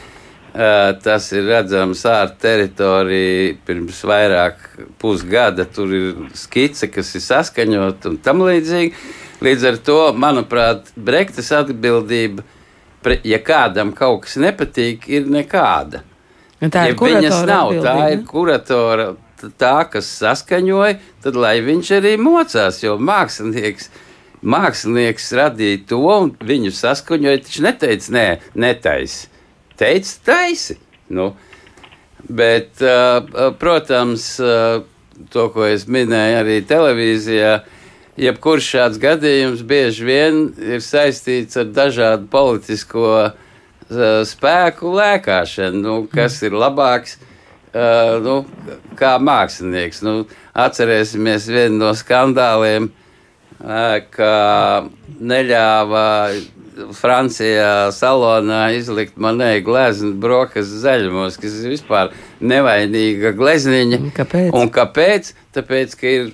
Tas 0.49 1.27
ir 1.29 1.43
redzams 1.45 2.01
ārā 2.09 2.31
teritorijā 2.41 3.51
pirms 3.67 3.99
vairāk 4.09 4.63
pusgada. 4.99 5.63
Tur 5.69 5.93
ir 5.93 6.23
skice, 6.35 6.89
kas 6.89 7.13
ir 7.15 7.21
saskaņota 7.21 8.09
un 8.09 8.17
tam 8.17 8.41
līdzīgi. 8.47 8.89
Līdz 9.45 9.67
ar 9.69 9.77
to, 9.85 9.99
manuprāt, 10.17 10.89
Brektas 10.97 11.53
atbildība, 11.55 12.43
ja 13.23 13.39
kādam 13.45 13.93
kaut 13.95 14.25
kas 14.25 14.39
nepatīk, 14.41 15.05
ir 15.07 15.29
nekāda. 15.29 16.01
Tā 16.59 16.89
ir 16.89 16.97
ja 16.97 16.99
viņas 16.99 17.45
nav, 17.47 17.71
tā 17.85 17.95
ir 18.17 18.25
kuratora 18.27 19.13
tā, 19.59 19.77
kas 19.91 20.09
saskaņoja, 20.19 20.99
tad 21.23 21.37
lai 21.39 21.57
viņš 21.65 21.91
arī 21.99 22.13
mocās, 22.21 22.81
jo 22.83 22.97
mākslinieks, 23.01 23.89
mākslinieks 24.41 25.31
radīja 25.39 25.83
to 25.89 25.99
un 26.13 26.31
viņu 26.39 26.73
saskaņoja. 26.75 27.41
Viņš 27.45 27.59
neteica, 27.65 28.13
nē, 28.15 28.27
netaisi. 28.59 29.27
Teica, 29.79 30.15
taisi. 30.27 30.77
Nu, 31.09 31.31
bet, 32.29 32.81
protams, 33.59 34.29
to, 35.33 35.45
ko 35.53 35.67
es 35.67 35.87
minēju 35.89 36.41
arī 36.43 36.57
televīzijā, 36.67 37.53
jebkurš 38.19 38.73
šāds 38.75 38.99
gadījums 39.01 39.63
bieži 39.67 40.05
vien 40.07 40.41
ir 40.59 40.83
saistīts 40.83 41.59
ar 41.59 41.71
dažādu 41.73 42.27
politisko 42.31 43.31
spēku 44.29 44.91
lēkāšanu, 44.93 45.81
nu, 45.81 45.95
kas 46.11 46.37
ir 46.45 46.53
labāks 46.53 47.17
Uh, 47.69 48.15
nu, 48.25 48.35
kā 48.97 49.17
mākslinieks. 49.21 49.99
Nu, 50.01 50.23
atcerēsimies 50.57 51.45
vienu 51.51 51.83
no 51.83 51.91
skandāliem, 51.97 52.87
uh, 52.89 53.99
ka 54.09 54.31
neļāva 55.19 56.05
Francijā 56.97 57.91
salonā 57.93 58.69
izlikt 58.77 59.19
manēju 59.21 59.65
gleznu 59.67 60.11
brokastu 60.21 60.81
zaļumos, 60.81 61.37
kas 61.41 61.59
ir 61.61 61.75
vispār 61.75 62.13
nevainīga 62.41 63.35
glezniņa. 63.37 64.01
Kāpēc? 64.17 64.49
Un 64.57 64.73
kāpēc? 64.73 65.33
Tāpēc, 65.55 65.95
ka 65.99 66.13
ir 66.15 66.33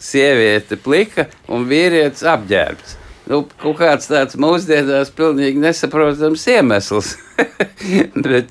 sieviete 0.00 0.78
plika 0.80 1.28
un 1.50 1.68
vīrietis 1.68 2.24
apģērbts. 2.24 2.96
Nu, 3.30 3.44
kaut 3.62 3.78
kāds 3.78 4.08
tāds 4.10 4.38
mūsdienās 4.40 5.12
pilnīgi 5.14 5.60
nesaprotams 5.62 6.46
iemesls. 6.50 7.14
Bet, 8.24 8.50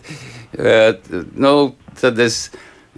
uh, 0.55 1.23
nu, 1.35 1.53
tad 2.01 2.19
es 2.23 2.49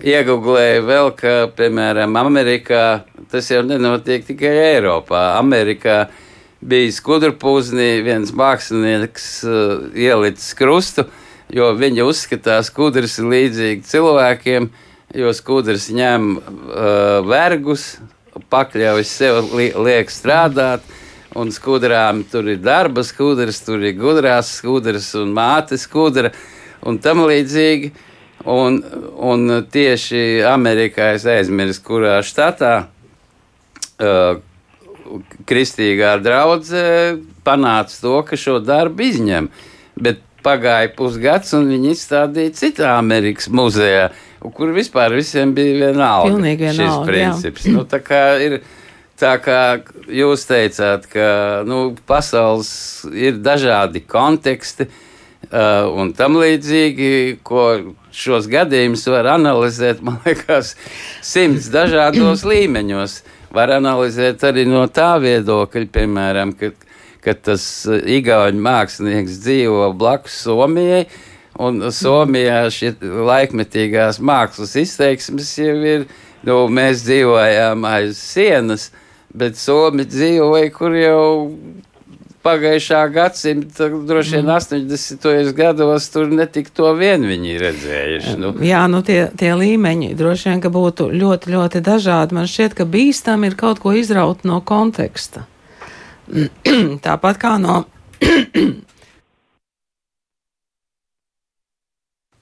iegūlēju 0.01 0.83
vēl, 0.87 1.11
ka, 1.17 1.33
piemēram, 1.57 2.15
Amerikā 2.17 2.83
tas 3.31 3.49
jau 3.51 3.61
nenotiek 3.65 4.25
tikai 4.27 4.53
Eiropā. 4.75 5.35
Amerikā 5.39 6.05
bija 6.61 6.93
skudrpūznī 6.93 7.89
viens 8.05 8.33
mākslinieks 8.37 9.27
uh, 9.47 9.89
ielicis 9.97 10.53
krustu, 10.57 11.07
jo 11.51 11.71
viņi 11.77 12.05
uzskatās, 12.05 12.69
ka 12.69 12.73
skudrs 12.73 13.19
ir 13.19 13.29
līdzīgi 13.31 13.85
cilvēkiem, 13.87 14.69
jo 15.17 15.33
skudrs 15.35 15.89
ņem 15.93 16.33
uh, 16.37 17.21
vergus, 17.27 17.95
pakļauj 18.51 19.05
sev, 19.07 19.43
li 19.57 19.71
liek 19.75 20.11
strādāt. 20.11 20.85
Un 21.31 21.47
skudrām 21.55 22.25
tur 22.27 22.49
ir 22.51 22.57
darba 22.59 23.05
skudras, 23.07 23.61
tur 23.63 23.79
ir 23.79 23.95
gudrās 23.95 24.49
skudras 24.57 25.13
un 25.15 25.29
mātes 25.31 25.85
skudra 25.87 26.33
un 26.83 26.97
tam 26.99 27.23
līdzīgi. 27.23 27.93
Un, 28.45 28.79
un 29.21 29.61
tieši 29.69 30.41
Amerikā 30.49 31.11
es 31.17 31.27
aizmirsu, 31.29 31.81
kurā 31.85 32.15
štatā 32.25 32.73
uh, 34.01 34.39
kristīgā 35.49 36.15
draudzene 36.23 37.21
panāca 37.45 37.99
to, 38.01 38.15
ka 38.25 38.39
šo 38.39 38.57
darbu 38.63 39.05
izņem. 39.05 39.49
Bet 40.01 40.23
pagāja 40.41 40.89
pusgads, 40.97 41.53
un 41.53 41.69
viņi 41.69 41.93
izstādīja 41.93 42.55
citā 42.57 42.95
Amerikas 42.97 43.51
muzejā, 43.53 44.09
kur 44.57 44.73
vispār 44.73 45.13
visiem 45.13 45.53
bija 45.57 45.91
vienalga. 45.91 46.31
Pilnīgi 46.31 46.71
vienalga, 46.71 46.81
šis 46.81 47.09
princips. 47.11 47.69
Nu, 47.69 47.85
tā 47.85 48.01
kā 48.05 48.23
ir. 48.41 48.61
Tā 49.21 49.35
kā 49.37 49.77
jūs 50.09 50.47
teicāt, 50.49 51.03
ka 51.11 51.25
nu, 51.69 51.91
pasaules 52.09 52.71
ir 53.13 53.35
dažādi 53.37 54.01
konteksti 54.09 54.87
uh, 54.87 54.95
un 55.49 56.13
tam 56.15 56.37
līdzīgi, 56.39 57.41
ko 57.43 57.65
šos 58.15 58.47
gadījumus 58.51 59.07
var 59.11 59.31
analizēt, 59.33 60.01
man 60.05 60.19
liekas, 60.25 60.75
simts 61.25 61.71
dažādos 61.73 62.45
līmeņos. 62.47 63.21
Var 63.51 63.73
analizēt 63.75 64.43
arī 64.47 64.63
no 64.69 64.85
tā 64.87 65.17
viedokļa, 65.19 65.87
piemēram, 65.91 66.53
ka, 66.55 66.71
ka 67.23 67.35
tas 67.35 67.65
igauņu 67.89 68.63
mākslinieks 68.63 69.41
dzīvo 69.43 69.91
blakus 69.99 70.39
Somijai. 70.45 71.03
Un 71.61 71.83
Somijā 71.91 72.63
šie 72.71 72.93
laikmetīgās 73.01 74.21
mākslas 74.23 74.77
izteiksmes 74.79 75.51
jau 75.59 75.75
ir, 75.83 76.07
nu, 76.47 76.63
mēs 76.71 77.03
dzīvojām 77.03 77.83
aiz 77.89 78.21
sienas, 78.23 78.87
bet 79.35 79.59
Somi 79.59 80.07
dzīvoja, 80.07 80.71
kur 80.71 80.95
jau 80.95 81.25
pagājušā 82.43 83.01
gadsimta, 83.13 83.87
droši 84.07 84.39
vien 84.39 84.51
80. 84.53 85.53
gados, 85.57 86.09
tur 86.13 86.29
netik 86.31 86.69
to 86.75 86.93
vien 86.97 87.25
viņi 87.27 87.57
redzējuši. 87.61 88.35
Nu. 88.41 88.53
Jā, 88.65 88.83
nu 88.91 89.01
tie, 89.05 89.29
tie 89.37 89.53
līmeņi 89.57 90.13
droši 90.19 90.49
vien, 90.51 90.61
ka 90.63 90.69
būtu 90.73 91.09
ļoti, 91.13 91.53
ļoti 91.55 91.83
dažādi. 91.85 92.37
Man 92.37 92.49
šķiet, 92.49 92.77
ka 92.77 92.87
bīstam 92.89 93.45
ir 93.47 93.57
kaut 93.59 93.81
ko 93.83 93.93
izraut 93.97 94.45
no 94.47 94.61
konteksta. 94.65 95.45
Tāpat 97.05 97.41
kā 97.41 97.57
no. 97.61 97.83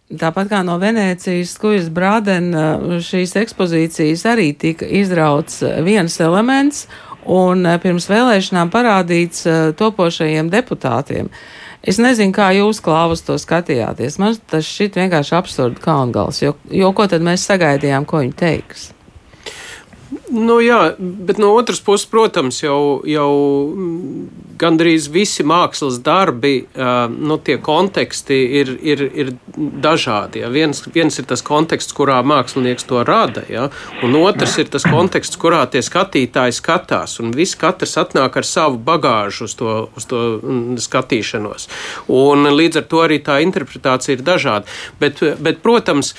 Tāpat 0.09 0.47
kā 0.49 0.63
no 0.65 0.79
Venecijas 0.81 1.51
skujas 1.53 1.89
brādena 1.93 2.97
šīs 3.05 3.35
ekspozīcijas 3.43 4.25
arī 4.31 4.47
tika 4.57 4.87
izrauts 4.87 5.61
viens 5.85 6.15
elements, 6.25 6.87
un 7.25 7.65
eh, 7.65 7.79
pirms 7.81 8.09
vēlēšanām 8.09 8.71
parādīts 8.73 9.47
uh, 9.47 9.57
topošajiem 9.77 10.51
deputātiem. 10.53 11.31
Es 11.79 11.99
nezinu, 12.01 12.33
kā 12.35 12.49
jūs 12.57 12.81
klāvus 12.83 13.23
to 13.23 13.37
skatījāties. 13.39 14.19
Man 14.19 14.35
tas 14.51 14.67
šķiet 14.67 14.99
vienkārši 14.99 15.35
absurdi 15.37 15.83
kaungals, 15.83 16.41
jo, 16.43 16.55
jo 16.71 16.91
ko 16.95 17.07
tad 17.07 17.23
mēs 17.23 17.47
sagaidījām, 17.47 18.07
ko 18.09 18.23
viņi 18.23 18.35
teiks? 18.39 18.89
Nu, 20.09 20.57
jā, 20.61 20.95
bet 20.97 21.37
no 21.37 21.51
otras 21.53 21.79
puses, 21.85 22.07
protams, 22.09 22.63
jau, 22.63 23.01
jau 23.05 23.29
gandrīz 24.59 25.05
visi 25.13 25.45
mākslas 25.45 25.99
darbi, 26.05 26.63
nu, 27.13 27.37
tie 27.45 27.59
konteksti 27.61 28.39
ir, 28.61 28.71
ir, 28.81 29.03
ir 29.13 29.31
dažādi. 29.55 30.41
Ja. 30.41 30.49
Viens, 30.53 30.81
viens 30.95 31.21
ir 31.21 31.27
tas 31.29 31.45
konteksts, 31.45 31.93
kurā 31.97 32.19
mākslinieks 32.25 32.89
to 32.89 33.03
rada, 33.05 33.45
ja, 33.51 33.67
un 34.05 34.17
otrs 34.17 34.57
ir 34.61 34.73
tas 34.73 34.87
konteksts, 34.89 35.37
kurā 35.39 35.61
tie 35.69 35.83
skatītāji 35.85 36.57
skatās. 36.57 37.19
Un 37.21 37.29
viss 37.37 37.57
katrs 37.59 37.97
atnāk 38.01 38.41
ar 38.41 38.49
savu 38.49 38.81
bagāžu 38.81 39.45
uz 39.45 39.57
to, 39.61 39.77
uz 39.93 40.09
to 40.09 40.25
skatīšanos. 40.89 41.69
Un 42.09 42.49
līdz 42.49 42.81
ar 42.81 42.89
to 42.89 43.05
arī 43.05 43.21
tā 43.21 43.39
interpretācija 43.45 44.17
ir 44.17 44.25
dažāda. 44.25 44.79
Bet, 44.99 45.21
bet 45.37 45.61
protams, 45.65 46.15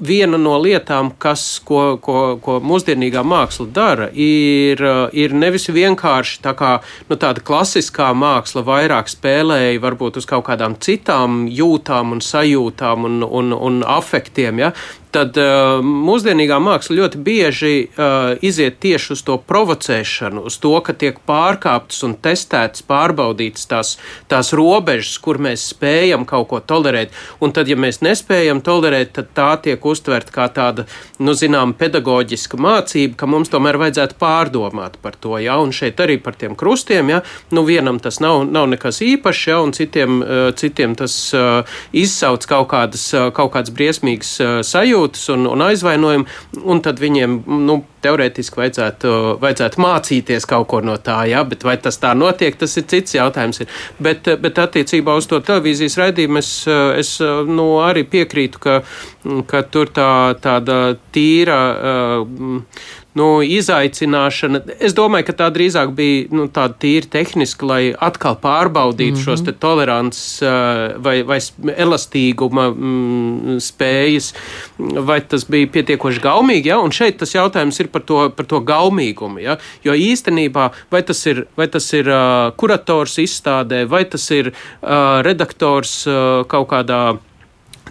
viena 0.00 0.38
no 0.40 0.56
lietām, 0.60 1.12
kas, 1.20 1.60
ko, 1.64 1.98
ko, 2.02 2.38
ko 2.42 2.58
mūsdienīgā 2.64 3.22
māksla 3.26 3.66
dara, 3.74 4.08
ir, 4.14 4.82
ir 5.12 5.34
nevis 5.36 5.68
vienkārši 5.70 6.40
tā 6.44 6.54
kā, 6.58 6.72
nu, 7.10 7.18
tāda 7.20 7.44
klasiskā 7.44 8.10
māksla 8.16 8.64
vairāk 8.66 9.10
spēlēja 9.12 9.82
varbūt 9.82 10.20
uz 10.20 10.28
kaut 10.28 10.46
kādām 10.48 10.78
citām 10.80 11.44
jūtām 11.52 12.16
un 12.16 12.24
sajūtām 12.24 13.06
un, 13.08 13.22
un, 13.26 13.54
un 13.54 13.82
afektiem, 13.86 14.64
ja? 14.64 14.72
Tad 15.14 15.36
uh, 15.40 15.80
mūsdienīgā 15.82 16.58
māksla 16.62 16.96
ļoti 17.00 17.20
bieži 17.24 17.72
uh, 17.84 18.38
iziet 18.46 18.78
tieši 18.82 19.14
uz 19.16 19.22
to 19.26 19.36
provocēšanu, 19.42 20.44
uz 20.46 20.56
to, 20.62 20.72
ka 20.86 20.94
tiek 20.96 21.18
pārkāptas 21.26 22.04
un 22.06 22.14
testētas, 22.22 22.84
pārbaudītas 22.86 23.66
tās, 23.70 23.92
tās 24.30 24.52
robežas, 24.56 25.16
kur 25.22 25.40
mēs 25.42 25.66
spējam 25.72 26.26
kaut 26.28 26.48
ko 26.52 26.60
tolerēt. 26.62 27.14
Un 27.42 27.54
tad, 27.56 27.70
ja 27.70 27.78
mēs 27.80 28.00
nespējam 28.06 28.62
tolerēt, 28.64 29.12
tad 29.18 29.32
tā 29.36 29.48
tiek 29.66 29.84
uztverta 29.86 30.34
kā 30.34 30.46
tāda, 30.54 30.86
nu, 31.18 31.34
zinām, 31.38 31.74
pedagoģiska 31.78 32.60
mācība, 32.60 33.18
ka 33.20 33.30
mums 33.30 33.50
tomēr 33.52 33.80
vajadzētu 33.82 34.18
pārdomāt 34.20 35.00
par 35.02 35.18
to. 35.18 35.36
Ja? 35.42 35.58
Un 35.62 35.74
šeit 35.74 36.00
arī 36.02 36.20
par 36.22 36.38
tiem 36.38 36.56
krustiem, 36.58 37.10
ja? 37.16 37.22
nu, 37.50 37.66
vienam 37.66 37.98
tas 38.02 38.22
nav, 38.22 38.44
nav 38.46 38.70
nekas 38.70 39.02
īpašs, 39.06 39.44
ja? 39.50 39.60
un 39.64 39.74
citiem, 39.76 40.22
uh, 40.22 40.46
citiem 40.56 40.94
tas 40.98 41.18
uh, 41.34 41.66
izsauc 41.96 42.46
kaut 42.50 42.70
kādas, 42.70 43.08
uh, 43.16 43.28
kaut 43.34 43.52
kādas 43.56 43.74
briesmīgas 43.74 44.34
uh, 44.38 44.56
sajūtas 44.66 44.99
sajūtas 45.00 45.28
un, 45.34 45.46
un 45.46 45.62
aizvainojumi, 45.64 46.26
un 46.64 46.80
tad 46.82 47.00
viņiem 47.00 47.40
nu, 47.66 47.80
teorētiski 48.00 48.56
vajadzētu, 48.56 49.10
vajadzētu 49.40 49.80
mācīties 49.80 50.46
kaut 50.48 50.68
ko 50.68 50.80
no 50.80 50.96
tā, 50.96 51.24
ja? 51.28 51.42
bet 51.44 51.64
vai 51.64 51.76
tas 51.78 51.98
tā 52.00 52.14
notiek, 52.14 52.56
tas 52.56 52.76
ir 52.76 52.86
cits 52.88 53.14
jautājums. 53.14 53.60
Ir. 53.60 53.68
Bet, 53.98 54.28
bet 54.40 54.58
attiecībā 54.58 55.14
uz 55.16 55.28
to 55.28 55.40
televīzijas 55.40 55.98
raidījumu 56.00 56.40
es, 56.40 56.52
es 56.96 57.18
nu, 57.48 57.80
arī 57.84 58.04
piekrītu, 58.08 58.58
ka, 58.60 58.80
ka 59.46 59.62
tur 59.68 59.92
tā, 59.92 60.34
tāda 60.40 60.96
tīra. 61.12 61.60
Uh, 61.70 62.66
nu, 63.18 63.26
izaicināšana. 63.42 64.62
Es 64.78 64.94
domāju, 64.94 65.26
ka 65.30 65.34
tā 65.42 65.48
drīzāk 65.54 65.92
bija 65.96 66.28
nu, 66.34 66.46
tāda 66.52 66.76
tīri 66.82 67.10
tehniska, 67.10 67.66
lai 67.66 67.80
atkal 67.92 68.36
pārbaudītu 68.38 69.16
mm 69.16 69.20
-hmm. 69.20 69.24
šos 69.24 69.58
tolerants 69.60 70.20
vai, 70.96 71.22
vai 71.26 71.38
elastīguma 71.76 72.68
mm, 72.70 73.58
spējas, 73.58 74.32
vai 74.78 75.20
tas 75.20 75.44
bija 75.44 75.66
pietiekoši 75.66 76.20
gaumīgi. 76.20 76.70
Ja? 76.70 76.78
Un 76.78 76.90
šeit 76.90 77.18
tas 77.18 77.34
jautājums 77.34 77.80
ir 77.80 77.88
par 77.88 78.02
to, 78.02 78.30
par 78.30 78.46
to 78.46 78.60
gaumīgumu. 78.60 79.40
Ja? 79.42 79.58
Jo 79.84 79.92
īstenībā 79.92 80.70
vai 80.90 81.02
tas 81.02 81.26
ir, 81.26 81.46
vai 81.56 81.66
tas 81.66 81.92
ir 81.92 82.06
uh, 82.08 82.52
kurators 82.56 83.18
izstādē, 83.18 83.86
vai 83.88 84.04
tas 84.04 84.30
ir 84.30 84.52
uh, 84.52 85.22
redaktors 85.22 86.06
uh, 86.06 86.46
kaut 86.46 86.68
kādā 86.68 87.18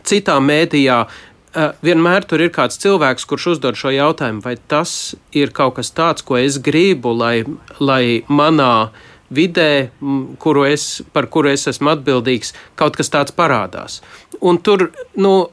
citā 0.04 0.40
mēdījā, 0.40 1.06
Eh, 1.06 1.29
vienmēr 1.56 2.26
tur 2.30 2.42
ir 2.44 2.52
kāds 2.54 2.80
cilvēks, 2.82 3.26
kurš 3.30 3.48
uzdod 3.56 3.78
šo 3.80 3.92
jautājumu, 3.94 4.44
vai 4.46 4.56
tas 4.70 5.16
ir 5.34 5.54
kaut 5.56 5.78
kas 5.80 5.92
tāds, 5.92 6.26
ko 6.26 6.38
es 6.38 6.60
gribu, 6.62 7.14
lai, 7.16 7.44
lai 7.80 8.24
manā 8.28 8.90
vidē, 9.30 9.90
kuru 10.42 10.66
es, 10.70 11.02
par 11.14 11.30
kuru 11.30 11.54
es 11.54 11.68
esmu 11.70 11.94
atbildīgs, 11.96 12.54
kaut 12.76 12.98
kas 12.98 13.10
tāds 13.14 13.34
parādās. 13.36 14.02
Un 14.42 14.58
tur, 14.58 14.90
nu, 15.18 15.50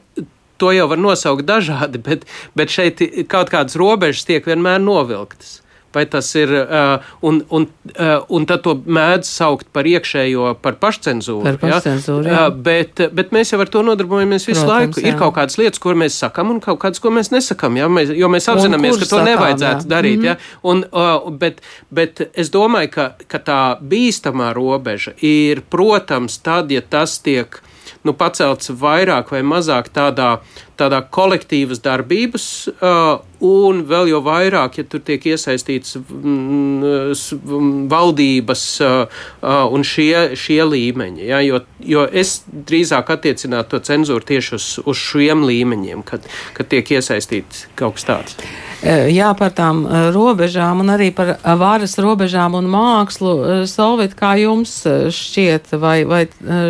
to 0.57 0.73
jau 0.73 0.87
var 0.89 1.01
nosaukt 1.01 1.45
dažādi, 1.45 2.01
bet, 2.07 2.25
bet 2.57 2.73
šeit 2.73 3.01
kaut 3.29 3.53
kādas 3.53 3.77
robežas 3.77 4.25
tiek 4.29 4.45
vienmēr 4.45 4.81
novilktas 4.83 5.61
vai 5.93 6.05
tas 6.05 6.29
ir, 6.35 6.51
uh, 6.51 7.03
un, 7.21 7.39
un, 7.49 7.67
uh, 7.93 8.25
un 8.33 8.45
tad 8.49 8.63
to 8.65 8.75
mēdz 8.85 9.29
saukt 9.29 9.69
par 9.73 9.87
iekšējo, 9.89 10.53
par 10.63 10.77
pašcensūru. 10.81 11.43
Par 11.45 11.59
pašcensūru, 11.61 12.27
ja? 12.27 12.47
uh, 12.47 12.57
bet, 12.67 13.01
bet 13.15 13.33
mēs 13.35 13.53
jau 13.53 13.61
ar 13.63 13.71
to 13.73 13.83
nodarbojamies 13.87 14.47
visu 14.49 14.63
Protams, 14.63 14.73
laiku. 14.73 15.03
Jā. 15.03 15.13
Ir 15.13 15.19
kaut 15.21 15.35
kādas 15.37 15.59
lietas, 15.61 15.81
ko 15.83 15.95
mēs 15.97 16.17
sakam, 16.19 16.51
un 16.53 16.61
kaut 16.63 16.81
kādas, 16.83 17.01
ko 17.03 17.13
mēs 17.15 17.31
nesakam, 17.33 17.79
ja? 17.79 17.89
mēs, 17.91 18.11
jo 18.17 18.31
mēs 18.31 18.49
apzināmies, 18.53 18.99
ka 18.99 19.05
to 19.05 19.13
sakām, 19.15 19.29
nevajadzētu 19.31 19.87
jā. 19.87 19.91
darīt. 19.95 20.19
Mm 20.19 20.23
-hmm. 20.23 20.27
ja? 20.27 20.59
un, 20.63 20.85
uh, 20.91 21.31
bet, 21.31 21.61
bet 21.89 22.21
es 22.33 22.51
domāju, 22.53 22.91
ka, 22.93 23.07
ka 23.27 23.39
tā 23.39 23.61
bīstamā 23.81 24.53
robeža 24.57 25.15
ir, 25.21 25.63
protams, 25.69 26.37
tad, 26.37 26.71
ja 26.71 26.81
tas 26.81 27.19
tiek 27.19 27.61
nu, 28.03 28.13
pacelts 28.13 28.71
vairāk 28.71 29.31
vai 29.31 29.43
mazāk 29.45 29.91
tādā, 29.93 30.37
tādā 30.77 31.01
kolektīvas 31.13 31.81
darbības, 31.83 32.45
uh, 32.77 33.17
un 33.43 33.83
vēl 33.89 34.11
jau 34.11 34.21
vairāk, 34.25 34.79
ja 34.79 34.85
tur 34.89 35.01
tiek 35.05 35.25
iesaistīts 35.29 35.97
mm, 35.99 37.87
valdības 37.91 38.63
uh, 38.85 39.17
uh, 39.41 39.65
un 39.73 39.85
šie, 39.85 40.37
šie 40.37 40.61
līmeņi. 40.65 41.25
Ja, 41.29 41.41
jo, 41.45 41.61
jo 41.83 42.05
es 42.07 42.39
drīzāk 42.47 43.11
attiecinātu 43.17 43.75
to 43.75 43.83
cenzūru 43.91 44.25
tieši 44.27 44.55
uz, 44.57 44.69
uz 44.85 45.03
šiem 45.09 45.45
līmeņiem, 45.47 46.05
kad, 46.07 46.25
kad 46.57 46.71
tiek 46.71 46.97
iesaistīts 46.97 47.67
kaut 47.77 47.99
kas 47.99 48.09
tāds. 48.09 48.39
Jā, 48.85 49.31
par 49.33 49.55
tām 49.57 49.79
robežām 50.13 50.83
un 50.83 50.91
arī 50.93 51.07
par 51.15 51.33
varas 51.57 51.95
robežām 51.97 52.53
un 52.59 52.67
mākslu. 52.69 53.65
Solvit, 53.69 54.13
kā 54.17 54.35
jums 54.37 54.83
šķiet, 54.85 55.73
vai, 55.81 56.03
vai 56.05 56.27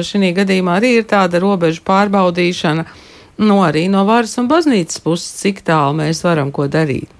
šī 0.08 0.32
gadījumā 0.38 0.78
arī 0.80 0.93
ir 1.02 1.10
tāda 1.10 1.41
robežu 1.43 1.84
pārbaudīšana, 1.88 2.88
nu 3.38 3.62
arī 3.65 3.88
no 3.91 4.06
varas 4.08 4.38
un 4.41 4.50
baznīcas 4.52 5.02
puses, 5.04 5.30
cik 5.41 5.63
tālu 5.67 5.97
mēs 6.02 6.23
varam 6.26 6.52
ko 6.52 6.67
darīt? 6.71 7.13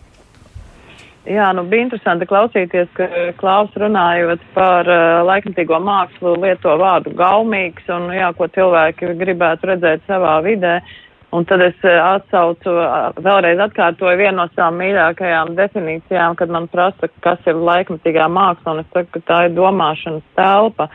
Jā, 1.28 1.50
nu 1.52 1.66
bija 1.68 1.84
interesanti 1.84 2.24
klausīties, 2.24 2.88
ka 2.96 3.08
Klaus 3.36 3.74
runājot 3.76 4.44
par 4.56 4.88
uh, 4.88 5.26
laikmatīgo 5.28 5.76
mākslu 5.84 6.38
lieto 6.40 6.78
vārdu 6.80 7.12
gaumīgs 7.20 7.90
un, 7.92 8.08
jā, 8.16 8.30
ko 8.38 8.48
cilvēki 8.48 9.12
gribētu 9.20 9.74
redzēt 9.74 10.08
savā 10.08 10.38
vidē. 10.46 10.78
Uh, 10.78 10.96
Un 11.36 11.44
tad 11.44 11.60
es 11.60 11.76
eh, 11.84 11.98
atsaucu, 12.00 12.72
vēlreiz 13.20 13.60
atkārtoju 13.60 14.16
vienu 14.22 14.38
no 14.40 14.46
savām 14.54 14.78
mīļākajām 14.80 15.58
definīcijām, 15.58 16.38
kad 16.40 16.54
man 16.54 16.70
prasa, 16.72 17.10
kas 17.26 17.42
ir 17.50 17.60
laikmatīgā 17.60 18.30
māksla, 18.32 18.78
un 18.78 18.84
es 18.86 18.88
saku, 18.94 19.18
ka 19.18 19.24
tā 19.28 19.40
ir 19.48 19.58
domāšanas 19.58 20.24
telpa. 20.40 20.88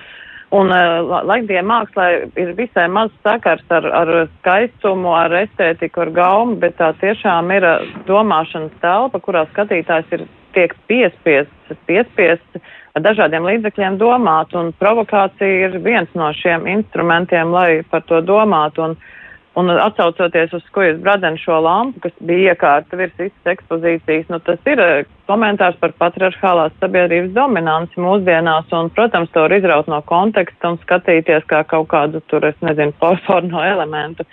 Un 0.53 0.69
uh, 0.69 1.23
laikdien 1.25 1.65
mākslā 1.65 2.07
ir 2.37 2.53
visai 2.59 2.85
maz 2.93 3.13
sakars 3.25 3.65
ar, 3.73 3.87
ar 3.89 4.11
skaistumu, 4.41 5.15
ar 5.17 5.33
estētiku, 5.43 6.05
ar 6.05 6.13
gaumu, 6.13 6.59
bet 6.61 6.77
tā 6.81 6.91
tiešām 7.01 7.49
ir 7.57 7.67
domāšanas 8.09 8.75
telpa, 8.85 9.21
kurā 9.25 9.47
skatītājs 9.55 10.13
ir 10.19 10.27
tiek 10.53 10.75
piespiests, 10.91 11.73
piespiests 11.89 12.61
ar 12.93 13.07
dažādiem 13.07 13.49
līdzekļiem 13.49 13.97
domāt, 14.03 14.53
un 14.53 14.75
provokācija 14.77 15.71
ir 15.71 15.81
viens 15.81 16.13
no 16.19 16.29
šiem 16.37 16.69
instrumentiem, 16.69 17.49
lai 17.55 17.81
par 17.89 18.05
to 18.11 18.21
domātu. 18.21 18.91
Un, 18.91 18.99
uh, 18.99 19.22
Un 19.55 19.69
atsaucoties 19.69 20.55
uz 20.57 20.63
skojas 20.65 20.97
bradenu 21.05 21.37
šo 21.37 21.59
lampu, 21.61 22.01
kas 22.07 22.15
bija 22.25 22.55
iekārta 22.55 22.97
virs 22.97 23.13
visas 23.19 23.51
ekspozīcijas, 23.53 24.31
nu 24.33 24.39
tas 24.47 24.71
ir 24.73 24.81
eh, 24.81 25.03
komentārs 25.29 25.77
par 25.83 25.93
patriarchālās 26.01 26.73
sabiedrības 26.81 27.35
dominanci 27.37 28.01
mūsdienās, 28.01 28.73
un, 28.73 28.89
protams, 28.97 29.29
to 29.35 29.45
var 29.45 29.53
izraut 29.53 29.91
no 29.93 30.01
konteksta 30.09 30.73
un 30.73 30.81
skatīties 30.87 31.45
kā 31.53 31.61
kaut 31.69 31.91
kādu 31.93 32.25
tur, 32.33 32.49
es 32.49 32.57
nezinu, 32.65 32.97
porno 33.29 33.61
elementu. 33.61 34.25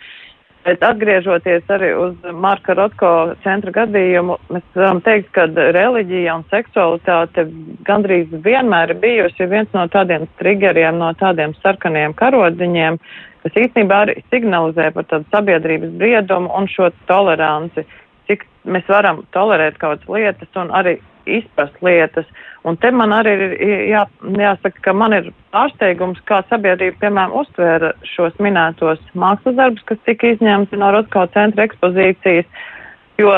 Bet 0.69 0.83
atgriežoties 0.85 1.71
arī 1.73 1.87
uz 1.97 2.33
Marka 2.37 2.75
Rotko 2.77 3.11
centra 3.41 3.71
gadījumu, 3.73 4.35
mēs 4.53 4.65
varam 4.77 4.99
teikt, 5.01 5.31
ka 5.33 5.47
reliģija 5.49 6.35
un 6.37 6.43
seksualitāte 6.51 7.47
gandrīz 7.87 8.35
vienmēr 8.45 8.93
bijusi 9.01 9.47
viens 9.49 9.71
no 9.73 9.87
tādiem 9.89 10.27
triggeriem, 10.37 10.99
no 11.01 11.09
tādiem 11.17 11.55
sarkaniem 11.63 12.13
karodziņiem, 12.19 12.99
kas 13.41 13.57
īstenībā 13.63 14.03
arī 14.03 14.19
signalizē 14.27 14.91
par 14.93 15.09
tādu 15.09 15.25
sabiedrības 15.33 15.97
briedumu 16.03 16.53
un 16.59 16.69
šo 16.69 16.91
toleranci, 17.09 17.87
cik 18.29 18.45
mēs 18.69 18.85
varam 18.93 19.23
tolerēt 19.33 19.81
kaut 19.81 20.05
lietas 20.05 20.61
un 20.61 20.69
arī 20.69 20.99
izprast 21.25 21.81
lietas. 21.81 22.29
Un 22.67 22.75
te 22.77 22.91
man 22.91 23.13
arī 23.15 23.35
ir 23.39 23.53
jā, 23.87 24.01
jāsaka, 24.35 24.81
ka 24.83 24.93
man 24.93 25.15
ir 25.15 25.29
pārsteigums, 25.55 26.19
kā 26.27 26.41
sabiedrība, 26.49 26.97
piemēram, 27.05 27.37
uztvēra 27.39 27.93
šos 28.15 28.35
minētos 28.43 28.99
mākslas 29.15 29.55
darbus, 29.55 29.85
kas 29.87 30.01
tika 30.07 30.33
izņemti 30.33 30.79
no 30.79 30.91
Rotko 30.95 31.23
centra 31.35 31.69
ekspozīcijas. 31.69 32.49
Jo, 33.19 33.31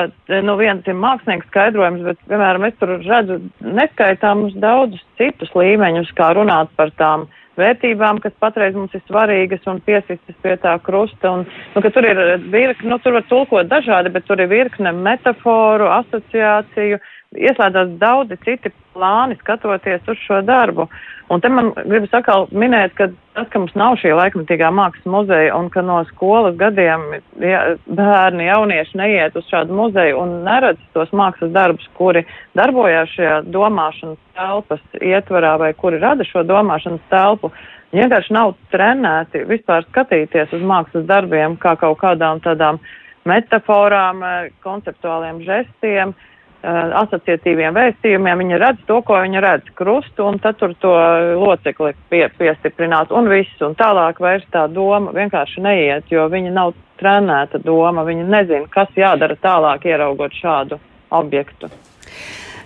nu, 0.45 0.55
viens 0.59 0.85
ir 0.85 0.97
mākslinieks 0.97 1.47
skaidrojums, 1.49 2.03
bet, 2.05 2.17
piemēram, 2.29 2.65
es 2.67 2.75
tur 2.77 2.95
redzu 3.01 3.39
neskaitāmus 3.65 4.57
daudzus 4.61 5.01
citus 5.17 5.53
līmeņus, 5.57 6.11
kā 6.17 6.33
runāt 6.37 6.69
par 6.77 6.93
tām 7.01 7.25
vērtībām, 7.57 8.19
kas 8.23 8.35
patreiz 8.41 8.75
mums 8.77 8.93
ir 8.95 9.01
svarīgas 9.07 9.65
un 9.69 9.81
piesistas 9.85 10.37
pie 10.43 10.53
tā 10.61 10.75
krusta. 10.85 11.33
Un, 11.33 11.47
nu, 11.73 11.83
tur 11.83 12.07
ir 12.07 12.21
virkne, 12.53 12.91
nu, 12.93 12.99
tur 13.01 13.17
var 13.17 13.25
tulkot 13.29 13.71
dažādi, 13.71 14.13
bet 14.13 14.27
tur 14.29 14.41
ir 14.41 14.51
virkne 14.51 14.93
metaforu, 14.95 15.89
asociāciju, 15.97 17.01
ieslēdzās 17.37 17.95
daudzi 18.01 18.35
citi 18.43 18.71
plāni 18.91 19.37
skatoties 19.39 20.07
uz 20.11 20.19
šo 20.25 20.41
darbu. 20.43 20.87
Un 21.31 21.39
te 21.39 21.47
man 21.47 21.69
gribas 21.77 22.11
atkal 22.17 22.49
minēt, 22.51 22.91
ka 22.97 23.07
tas, 23.37 23.47
ka 23.53 23.61
mums 23.61 23.75
nav 23.79 23.95
šī 24.01 24.11
laikmatīgā 24.17 24.67
mākslas 24.75 25.07
muzeja 25.07 25.55
un 25.55 25.69
ka 25.71 25.83
no 25.85 26.01
skolas 26.09 26.57
gadiem 26.59 27.05
ja, 27.39 27.61
bērni, 27.87 28.49
jaunieši 28.49 28.99
neiet 28.99 29.37
uz 29.39 29.47
šādu 29.47 29.77
muzeju 29.77 30.19
un 30.19 30.41
neredz 30.47 30.81
tos 30.95 31.13
mākslas 31.15 31.53
darbus, 31.55 31.87
kuri 31.95 32.25
darbojās 32.59 33.13
šajā 33.15 33.37
domāšanas 33.47 34.19
telpas 34.35 34.83
ietvarā 34.99 35.53
vai 35.61 35.71
kuri 35.77 36.01
rada 36.03 36.27
šo 36.27 36.43
domāšanas 36.47 37.05
telpu, 37.13 37.53
vienkārši 37.95 38.35
nav 38.35 38.57
trenēti 38.73 39.45
vispār 39.47 39.87
skatīties 39.87 40.51
uz 40.57 40.67
mākslas 40.67 41.07
darbiem 41.07 41.55
kā 41.63 41.77
kaut 41.79 42.01
kādām 42.03 42.43
tādām 42.43 42.81
metaforām, 43.29 44.19
konceptuāliem 44.65 45.39
žestiem. 45.45 46.11
Uh, 46.11 46.27
asociatīviem 46.61 47.73
vēstījumiem, 47.73 48.43
viņa 48.43 48.59
redz 48.61 48.83
to, 48.87 48.99
ko 49.05 49.17
viņa 49.23 49.41
redz 49.41 49.71
krustu, 49.77 50.27
un 50.29 50.37
tad 50.41 50.59
tur 50.59 50.75
to 50.81 50.93
locekli 51.41 51.93
pie, 52.11 52.27
piestiprināt, 52.37 53.11
un 53.11 53.29
viss, 53.31 53.61
un 53.65 53.73
tālāk 53.79 54.21
vairs 54.21 54.45
tā 54.53 54.67
doma 54.69 55.13
vienkārši 55.15 55.63
neiet, 55.65 56.11
jo 56.13 56.27
viņa 56.29 56.53
nav 56.53 56.75
trenēta 57.01 57.61
doma, 57.63 58.05
viņa 58.05 58.27
nezina, 58.29 58.69
kas 58.69 58.93
jādara 58.95 59.37
tālāk, 59.41 59.89
ieraugot 59.89 60.37
šādu 60.37 60.77
objektu. 61.09 61.71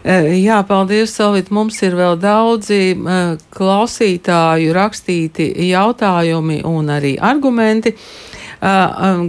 Uh, 0.05 0.27
jā, 0.37 0.59
paldies, 0.67 1.15
Salvit. 1.15 1.47
Mums 1.49 1.79
ir 1.81 1.95
vēl 1.97 2.19
daudzi 2.21 2.93
uh, 2.93 3.39
klausītāju 3.55 4.75
rakstīti 4.75 5.49
jautājumi 5.71 6.59
un 6.67 6.91
arī 6.93 7.15
argumenti. 7.17 7.95
Uh, 7.95 8.34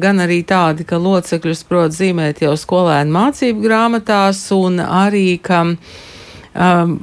gan 0.02 0.24
arī 0.24 0.40
tādi, 0.48 0.86
ka 0.88 1.00
locekļus 1.02 1.64
prot 1.68 1.94
zīmēt 1.96 2.42
jau 2.44 2.54
skolēnu 2.56 3.12
mācību 3.12 3.64
grāmatās, 3.66 4.42
un 4.56 4.80
arī, 4.80 5.28
ka 5.42 5.62
um, 5.66 6.96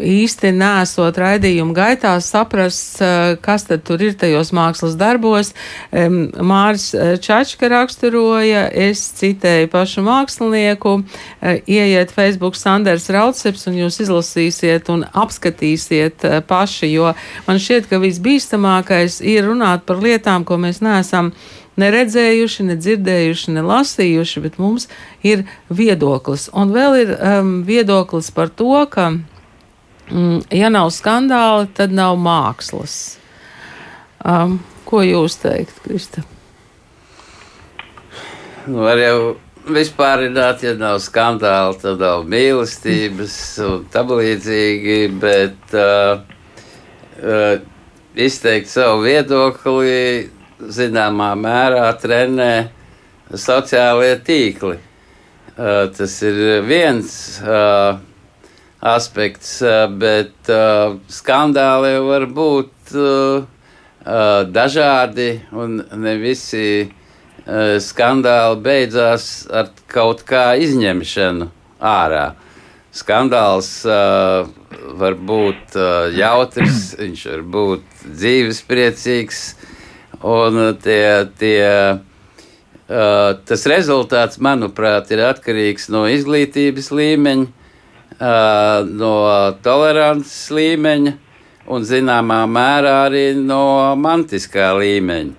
īsti 0.00 0.50
nesot 0.54 1.18
raidījumu 1.20 1.74
gaitā 1.76 2.14
saprast, 2.22 3.00
kas 3.44 3.66
tad 3.68 3.84
tur 3.86 4.02
ir 4.02 4.14
tajos 4.18 4.52
mākslas 4.56 4.96
darbos. 4.98 5.52
Māris 5.92 6.90
Čačka 7.24 7.70
raksturoja, 7.72 8.66
es 8.70 9.02
citēju 9.18 9.70
pašu 9.72 10.04
mākslinieku, 10.06 10.96
ieiet 11.66 12.14
Facebook 12.14 12.58
Sanders 12.58 13.10
Rauceps 13.14 13.68
un 13.70 13.80
jūs 13.84 14.00
izlasīsiet 14.06 14.90
un 14.94 15.04
apskatīsiet 15.12 16.26
paši, 16.48 16.90
jo 16.94 17.12
man 17.48 17.60
šķiet, 17.60 17.90
ka 17.90 18.00
visbīstamākais 18.02 19.20
ir 19.24 19.46
runāt 19.50 19.86
par 19.86 20.02
lietām, 20.02 20.46
ko 20.48 20.58
mēs 20.60 20.82
neesam 20.84 21.32
neredzējuši, 21.80 22.66
ne 22.68 22.76
dzirdējuši, 22.78 23.54
ne 23.56 23.64
lasījuši, 23.66 24.42
bet 24.44 24.58
mums 24.62 24.88
ir 25.26 25.44
viedoklis. 25.68 26.48
Un 26.54 26.74
vēl 26.74 26.98
ir 27.02 27.14
um, 27.16 27.54
viedoklis 27.66 28.30
par 28.34 28.52
to, 28.52 28.76
ka, 28.90 29.10
mm, 30.10 30.44
ja 30.54 30.70
nav 30.72 30.92
skandāli, 30.94 31.70
tad 31.74 31.94
nav 31.94 32.18
mākslas. 32.20 33.16
Um, 34.24 34.60
ko 34.88 35.02
jūs 35.04 35.36
teikt, 35.42 35.82
Krista? 35.84 36.24
Nu, 38.64 38.80
var 38.86 38.96
jau 38.96 39.34
vispārināt, 39.68 40.62
ja 40.64 40.74
nav 40.78 41.00
skandāli, 41.04 41.76
tad 41.82 42.00
nav 42.00 42.24
mīlestības 42.28 43.36
un 43.64 43.84
tam 43.92 44.14
līdzīgi, 44.16 44.98
bet 45.20 45.76
uh, 45.76 46.22
uh, 47.20 47.58
izteikt 48.14 48.70
savu 48.70 49.02
viedokli 49.04 50.30
zināmā 50.60 51.32
mērā 51.38 51.86
trenē 52.00 52.68
sociālie 53.34 54.16
tīkli. 54.24 54.78
Uh, 55.54 55.86
tas 55.94 56.16
ir 56.26 56.64
viens 56.66 57.08
uh, 57.42 58.00
aspekts, 58.82 59.60
uh, 59.62 59.86
bet 59.86 60.50
uh, 60.50 60.96
skandāli 61.06 61.94
var 62.02 62.26
būt 62.26 62.94
uh, 62.98 63.44
uh, 63.44 64.42
dažādi, 64.50 65.28
un 65.54 65.78
ne 66.02 66.16
visi 66.18 66.66
uh, 66.82 67.76
skandāli 67.78 68.58
beidzās 68.66 69.28
ar 69.46 69.70
kaut 69.86 70.24
kā 70.26 70.52
izņemšanu 70.58 71.50
ārā. 71.78 72.32
Skandāls 72.94 73.70
uh, 73.86 74.50
var 74.98 75.16
būt 75.18 75.78
uh, 75.78 76.10
jautrs, 76.14 76.92
viņš 76.98 77.24
var 77.30 77.46
būt 77.56 78.04
dzīvespriecīgs, 78.06 79.40
Un 80.24 80.56
uh, 80.56 80.70
tie, 80.80 81.26
tie, 81.36 81.64
uh, 82.00 83.28
tas 83.44 83.66
rezultāts, 83.68 84.40
manuprāt, 84.40 85.12
ir 85.12 85.20
atkarīgs 85.26 85.90
no 85.92 86.06
izglītības 86.08 86.88
līmeņa, 86.96 87.50
uh, 88.16 88.88
no 88.88 89.12
tolerances 89.66 90.48
līmeņa 90.54 91.12
un 91.68 91.84
zināmā 91.84 92.40
mērā 92.48 92.94
arī 93.10 93.26
no 93.36 93.92
mantiskā 94.00 94.72
līmeņa. 94.80 95.36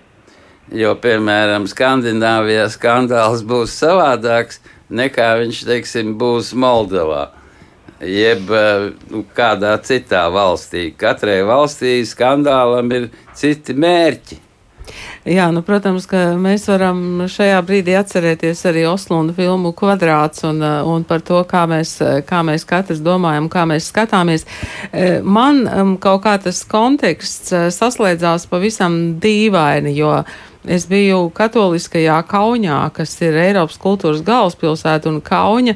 Jo, 0.74 0.96
piemēram, 0.98 1.68
Skandināvijā 1.70 2.66
skandāls 2.74 3.44
būs 3.46 3.74
savādāks 3.78 4.62
nekā 4.90 5.28
viņš, 5.42 5.66
teiksim, 5.66 6.16
būs 6.18 6.54
Moldovā. 6.58 7.28
Jeb 8.06 8.50
uh, 8.54 8.90
nu, 9.10 9.26
kādā 9.34 9.76
citā 9.86 10.26
valstī. 10.34 10.92
Katrai 10.98 11.40
valstī 11.48 12.00
skandālam 12.06 12.92
ir 12.94 13.08
citi 13.38 13.74
mērķi. 13.78 14.45
Jā, 15.26 15.48
nu, 15.50 15.64
protams, 15.66 16.04
ka 16.06 16.36
mēs 16.38 16.68
varam 16.70 17.24
šajā 17.34 17.58
brīdī 17.66 17.96
atcerēties 17.98 18.60
arī 18.70 18.84
Oslunda 18.86 19.34
filmu 19.34 19.72
kvadrāts 19.74 20.44
un, 20.46 20.60
uh, 20.62 20.86
un 20.86 21.02
par 21.02 21.24
to, 21.26 21.40
kā 21.50 21.64
mēs, 21.66 21.96
kā 22.30 22.44
mēs 22.46 22.62
katrs 22.70 23.02
domājam, 23.02 23.48
kā 23.50 23.64
mēs 23.66 23.88
skatāmies. 23.90 24.46
Uh, 24.92 25.26
man 25.26 25.64
um, 25.66 25.96
kaut 25.98 26.22
kā 26.28 26.36
tas 26.44 26.62
konteksts 26.70 27.50
saslēdzās 27.74 28.46
pavisam 28.52 29.16
dīvaini, 29.18 29.96
jo 29.98 30.20
es 30.62 30.86
biju 30.90 31.32
katoliskajā 31.34 32.20
Kaunijā, 32.30 32.84
kas 32.94 33.18
ir 33.26 33.42
Eiropas 33.48 33.82
kultūras 33.82 34.22
galvaspilsēta 34.26 35.10
un 35.10 35.24
Kauņa 35.26 35.74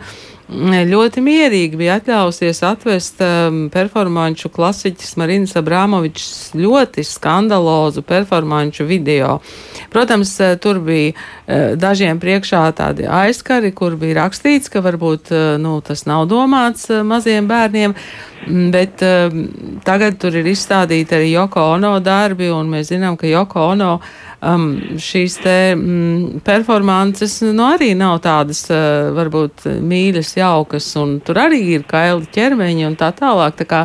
ļoti 0.50 1.22
mierīgi 1.22 1.78
bija 1.78 2.00
atļausies 2.00 2.64
atvest 2.66 3.20
um, 3.22 3.68
performanču 3.70 4.50
klasiķis 4.50 5.14
Marinas 5.22 5.54
Abrāmovičs 5.60 6.56
ļoti 6.58 7.04
skandalozu 7.06 8.02
performanču 8.02 8.88
video. 8.90 9.40
Protams, 9.94 10.34
uh, 10.42 10.56
tur 10.58 10.80
bija 10.82 11.14
uh, 11.14 11.78
dažiem 11.78 12.20
priekšā 12.20 12.64
tādi 12.74 13.06
aizskari, 13.06 13.72
kur 13.72 13.94
bija 14.00 14.24
rakstīts, 14.24 14.74
ka 14.74 14.82
varbūt 14.82 15.30
uh, 15.30 15.46
nu, 15.62 15.78
tas 15.86 16.08
nav 16.10 16.26
domāts 16.32 16.90
uh, 16.90 17.04
maziem 17.06 17.48
bērniem. 17.50 17.94
Mm, 17.94 18.30
bet 18.48 19.02
uh, 19.04 19.34
tagad 19.86 20.18
tur 20.22 20.36
ir 20.40 20.48
izstādīti 20.50 21.16
arī 21.18 21.32
Joko 21.34 21.66
Ono 21.76 21.98
darbi, 22.04 22.50
un 22.54 22.70
mēs 22.72 22.94
zinām, 22.94 23.18
ka 23.20 23.28
Joko 23.30 23.68
Ono 23.74 23.92
um, 24.00 24.70
šīs 25.00 25.40
te 25.44 25.58
mm, 25.76 26.42
performances 26.46 27.40
nu, 27.46 27.66
arī 27.68 27.92
nav 28.00 28.20
tādas 28.26 28.66
uh, 28.72 29.12
varbūt 29.18 29.68
mīļas, 29.84 30.34
jaukas, 30.40 30.90
un 31.02 31.20
tur 31.26 31.42
arī 31.46 31.62
ir 31.76 31.86
kaili 31.90 32.30
ķermeņi 32.36 32.88
un 32.90 32.98
tā 33.00 33.12
tālāk. 33.18 33.58
Tā 33.60 33.68
kā, 33.70 33.82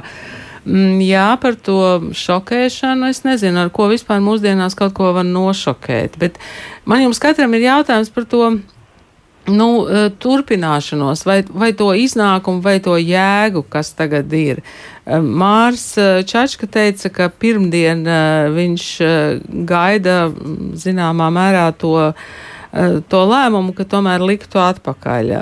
mm, 0.65 1.01
jā, 1.05 1.27
par 1.43 1.59
to 1.59 1.81
šokēšanu 2.15 3.11
es 3.11 3.25
nezinu, 3.27 3.67
ar 3.67 3.75
ko 3.75 3.91
vispār 3.93 4.23
mūsdienās 4.25 4.79
kaut 4.79 4.95
ko 4.97 5.13
var 5.17 5.27
nošokēt, 5.29 6.21
bet 6.21 6.39
man 6.87 7.05
jums 7.07 7.23
katram 7.23 7.57
ir 7.59 7.69
jautājums 7.71 8.15
par 8.15 8.31
to 8.31 8.55
nu, 9.47 9.68
e, 9.88 10.09
turpināšanos, 10.20 11.24
vai, 11.26 11.42
vai 11.49 11.72
to 11.76 11.90
iznākumu, 11.97 12.62
vai 12.64 12.78
to 12.84 12.97
jēgu, 12.99 13.64
kas 13.68 13.92
tagad 13.97 14.32
ir. 14.32 14.62
E, 15.05 15.20
Mārs 15.20 15.86
e, 16.01 16.09
Čačka 16.28 16.68
teica, 16.70 17.11
ka 17.12 17.28
pirmdien 17.28 18.05
viņš 18.55 18.86
gaida 19.68 20.18
zināmā 20.80 21.30
mērā 21.34 21.68
to, 21.78 22.12
to 23.09 23.24
lēmumu, 23.30 23.74
ka 23.76 23.86
tomēr 23.88 24.24
liktu 24.24 24.61
atpakaļ. 24.62 25.34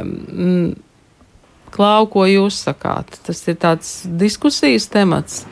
Klau, 1.73 2.07
ko 2.13 2.27
jūs 2.29 2.59
sakāt? 2.67 3.17
Tas 3.25 3.47
ir 3.49 3.57
tāds 3.61 4.03
diskusijas 4.05 4.91
temats. 4.93 5.45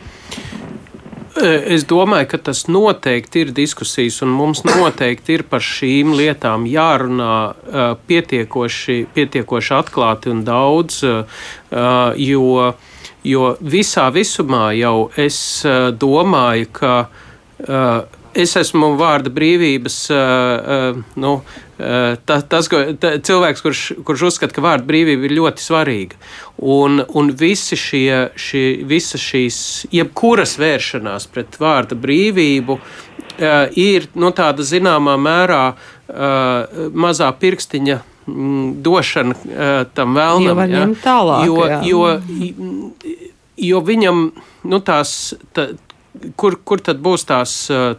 Es 1.38 1.84
domāju, 1.86 2.26
ka 2.32 2.38
tas 2.50 2.64
noteikti 2.66 3.44
ir 3.44 3.52
diskusijas, 3.54 4.18
un 4.26 4.32
mums 4.34 4.64
noteikti 4.68 5.38
ir 5.38 5.44
par 5.50 5.62
šīm 5.62 6.14
lietām 6.18 6.66
jārunā 6.66 7.34
pietiekoši, 8.10 8.98
pietiekoši 9.14 9.74
atklāti 9.78 10.32
un 10.34 10.42
daudz, 10.46 11.02
jo, 12.24 12.46
jo 13.22 13.52
visā 13.62 14.08
visumā 14.14 14.70
jau 14.78 14.96
es 15.14 15.38
domāju, 16.02 16.72
ka 16.80 16.94
es 18.34 18.54
esmu 18.58 18.94
vārda 18.98 19.30
brīvības, 19.34 19.96
uh, 20.12 20.20
uh, 20.20 21.00
nu, 21.20 21.32
uh, 21.40 22.16
ta, 22.26 22.40
tas 22.40 22.68
ta, 22.70 23.12
cilvēks, 23.26 23.62
kurš, 23.64 23.82
kurš 24.06 24.26
uzskata, 24.30 24.54
ka 24.56 24.64
vārda 24.64 24.86
brīvība 24.88 25.26
ir 25.28 25.36
ļoti 25.38 25.64
svarīga. 25.64 26.20
Un, 26.60 27.02
un 27.16 27.32
visi 27.36 27.78
šie, 27.80 28.30
šie, 28.38 28.64
visas 28.88 29.22
šīs, 29.24 29.60
jebkuras 29.94 30.56
vēršanās 30.60 31.28
pret 31.32 31.58
vārda 31.60 31.98
brīvību 31.98 32.78
ir 33.80 34.04
nu, 34.20 34.28
tāda 34.36 34.64
zināmā 34.66 35.14
mērā 35.16 35.62
mazā 36.92 37.30
pirkstiņa 37.40 37.94
mm, 38.28 38.66
došana 38.84 39.86
tam 39.96 40.18
vēlnam. 40.18 40.60
Ja, 40.68 40.82
tālāk, 41.00 41.46
jo, 41.48 41.62
jā. 41.70 41.78
jo, 41.88 42.90
jo 43.70 43.80
viņam 43.86 44.26
nu, 44.68 44.82
tās. 44.84 45.14
Tā, 45.56 45.70
kur, 46.36 46.56
kur 46.66 46.80
tad 46.82 47.00
būs 47.02 47.24
tās, 47.28 47.52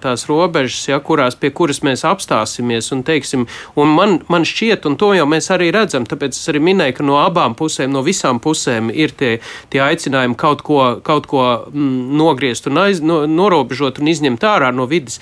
tās 0.03 0.25
robežas, 0.29 0.83
ja, 0.89 0.99
kurās, 1.03 1.37
pie 1.39 1.51
kuras 1.55 1.81
mēs 1.85 2.03
apstāsimies 2.07 2.91
un 2.95 3.03
teiksim, 3.07 3.45
un 3.79 3.93
man, 3.95 4.17
man 4.31 4.45
šķiet, 4.47 4.87
un 4.89 4.97
to 4.99 5.13
jau 5.15 5.27
mēs 5.29 5.51
arī 5.53 5.71
redzam, 5.75 6.05
tāpēc 6.09 6.35
es 6.35 6.51
arī 6.51 6.63
minēju, 6.67 6.97
ka 6.99 7.07
no 7.07 7.19
abām 7.21 7.55
pusēm, 7.59 7.93
no 7.93 8.03
visām 8.05 8.41
pusēm 8.43 8.91
ir 8.91 9.15
tie, 9.17 9.37
tie 9.71 9.83
aicinājumi 9.85 10.37
kaut 10.39 10.65
ko, 10.67 10.81
kaut 11.05 11.29
ko 11.31 11.45
mm, 11.71 12.17
nogriezt 12.19 12.67
un 12.71 12.83
aiz, 12.83 13.03
no, 13.05 13.23
norobežot 13.29 14.01
un 14.01 14.11
izņemt 14.11 14.43
ārā 14.47 14.73
no 14.75 14.89
vidas, 14.91 15.21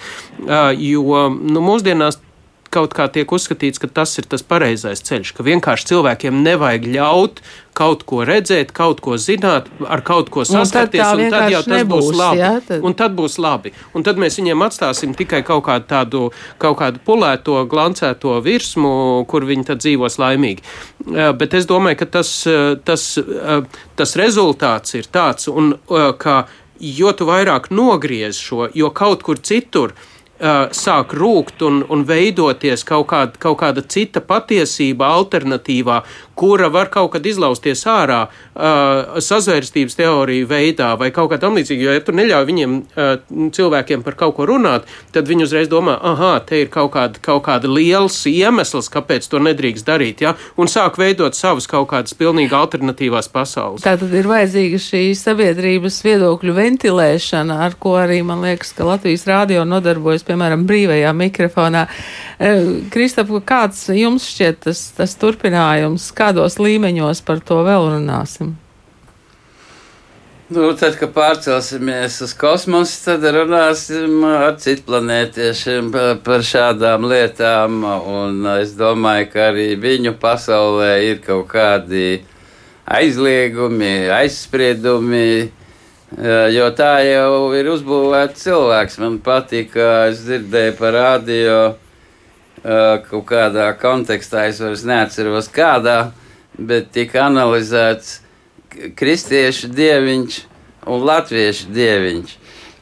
jo 0.79 1.27
nu, 1.29 1.63
mūsdienās 1.65 2.21
kaut 2.73 2.93
kā 2.97 3.07
tiek 3.11 3.29
uzskatīts, 3.31 3.81
ka 3.81 3.89
tas 3.99 4.13
ir 4.21 4.27
tas 4.29 4.43
pareizais 4.45 5.01
ceļš, 5.05 5.33
ka 5.37 5.45
vienkārši 5.45 5.89
cilvēkiem 5.91 6.43
nevajag 6.45 6.85
ļaut 6.93 7.41
kaut 7.79 8.03
ko 8.09 8.25
redzēt, 8.27 8.73
kaut 8.75 8.99
ko 9.03 9.15
zināt, 9.21 9.69
ar 9.87 10.03
kaut 10.05 10.29
ko 10.33 10.43
saskarties, 10.47 11.03
nu, 11.15 11.27
un 11.27 11.33
tad 11.33 11.53
jau 11.53 11.61
tas 11.63 11.71
nebūs, 11.71 12.09
būs 12.09 12.19
labi. 12.19 12.41
Jā, 12.41 12.51
tad... 12.67 12.83
Un 12.85 12.95
tad 12.99 13.15
būs 13.15 13.37
labi. 13.39 13.71
Un 13.95 14.05
tad 14.05 14.19
mēs 14.19 14.39
viņiem 14.41 14.65
atstāsim 14.67 15.15
tikai 15.17 15.41
kaut 15.47 15.63
kādu 15.69 15.87
tādu, 15.89 16.23
kaut 16.61 16.79
kādu 16.81 17.01
pulēto, 17.07 17.61
glancēto 17.71 18.35
virsmu, 18.43 18.93
kur 19.31 19.47
viņi 19.47 19.69
tad 19.71 19.83
dzīvos 19.85 20.19
laimīgi. 20.19 20.65
Bet 21.39 21.55
es 21.55 21.69
domāju, 21.69 22.01
ka 22.03 22.09
tas, 22.19 22.33
tas, 22.85 23.09
tas 23.99 24.17
rezultāts 24.19 24.99
ir 24.99 25.07
tāds, 25.07 25.47
un 25.47 25.77
ka 26.19 26.41
jo 26.79 27.15
tu 27.15 27.27
vairāk 27.27 27.71
nogriez 27.75 28.39
šo, 28.39 28.67
jo 28.75 28.91
kaut 28.95 29.23
kur 29.23 29.39
citur, 29.43 29.95
uh, 29.95 30.18
sāk 30.39 31.13
rūkt 31.19 31.63
un, 31.67 31.81
un 31.91 32.05
veidoties 32.07 32.85
kaut 32.87 33.09
kāda, 33.11 33.35
kaut 33.39 33.59
kāda 33.59 33.83
cita 33.83 34.21
patiesība, 34.23 35.09
alternatīvā, 35.19 36.01
kura 36.39 36.69
var 36.71 36.87
kaut 36.93 37.11
kad 37.17 37.25
izlausties 37.27 37.83
ārā 37.89 38.21
uh, 38.29 39.19
sazvērstības 39.23 39.97
teoriju 39.99 40.47
veidā 40.47 40.93
vai 40.99 41.11
kaut 41.15 41.33
kā 41.33 41.39
tam 41.41 41.57
līdzīga. 41.59 41.83
Jo, 41.83 41.95
ja 41.97 42.03
tu 42.05 42.15
neļauj 42.15 42.47
viņiem, 42.47 42.77
uh, 42.79 43.11
cilvēkiem 43.55 44.05
par 44.05 44.15
kaut 44.19 44.37
ko 44.37 44.47
runāt, 44.47 44.87
tad 45.15 45.27
viņi 45.27 45.47
uzreiz 45.47 45.71
domā, 45.71 45.97
ah, 45.99 46.37
te 46.45 46.61
ir 46.63 46.71
kaut 46.71 46.93
kāda, 46.95 47.19
kaut 47.23 47.43
kāda 47.47 47.69
liels 47.71 48.21
iemesls, 48.29 48.87
kāpēc 48.93 49.27
to 49.29 49.41
nedrīkst 49.43 49.87
darīt, 49.87 50.23
ja? 50.23 50.35
un 50.59 50.71
sāk 50.71 50.99
veidot 51.01 51.35
savas 51.35 51.67
kaut 51.69 51.89
kādas 51.91 52.15
pilnīgi 52.17 52.55
alternatīvās 52.55 53.29
pasaules. 53.33 53.83
Tā 53.83 53.95
tad 53.99 54.13
ir 54.15 54.29
vajadzīga 54.29 54.79
šī 54.83 55.03
sabiedrības 55.19 55.99
viedokļu 56.05 56.55
ventilēšana, 56.55 57.59
ar 57.67 57.75
ko 57.81 57.95
arī, 57.99 58.21
man 58.25 58.43
liekas, 58.45 58.73
ka 58.77 58.87
Latvijas 58.87 59.27
rādio 59.29 59.65
nodarbojas 59.67 60.25
piemēram, 60.27 60.65
brīvajā 60.69 61.13
mikrofonā. 61.17 61.85
E, 62.39 62.53
Kristap, 62.93 63.31
kāds 63.47 63.87
jums 63.95 64.27
šķiet 64.31 64.63
tas, 64.67 64.83
tas 64.97 65.15
turpinājums, 65.19 66.09
kādos 66.29 66.59
līmeņos 66.61 67.23
par 67.25 67.41
to 67.41 67.63
vēl 67.65 67.89
runāsim? 67.97 68.53
Nu, 70.49 70.71
tad, 70.73 70.95
kad 70.97 71.11
pārcelsimies 71.13 72.15
uz 72.25 72.31
kosmosu, 72.33 72.95
tad 73.05 73.25
runāsim 73.35 74.23
ar 74.25 74.55
citplanētiešiem 74.57 75.91
par 76.25 76.45
šādām 76.45 77.05
lietām. 77.09 77.83
Un 77.85 78.47
es 78.55 78.73
domāju, 78.77 79.27
ka 79.33 79.51
arī 79.51 79.67
viņu 79.77 80.15
pasaulē 80.21 80.95
ir 81.11 81.21
kaut 81.25 81.51
kādi 81.53 82.23
aizliegumi, 82.89 84.09
aizspriedumi, 84.21 85.29
Jo 86.49 86.71
tā 86.73 87.03
jau 87.05 87.51
ir 87.53 87.67
uzbūvēta 87.69 88.33
cilvēks. 88.33 88.95
Man 88.97 89.19
patīk, 89.21 89.75
ka 89.75 90.07
es 90.09 90.23
dzirdēju 90.25 90.73
par 90.79 90.95
radio 90.97 91.57
kaut 92.63 93.27
kādā 93.29 93.67
kontekstā, 93.77 94.47
es 94.49 94.57
vairs 94.59 94.81
neatceros 94.89 95.51
kādā, 95.53 96.09
bet 96.67 96.91
tika 96.95 97.25
analizēts 97.27 98.19
kristiešu 98.99 99.69
dieviņš 99.73 100.39
un 100.89 101.05
latviešu 101.05 101.69
dieviņš. 101.75 102.33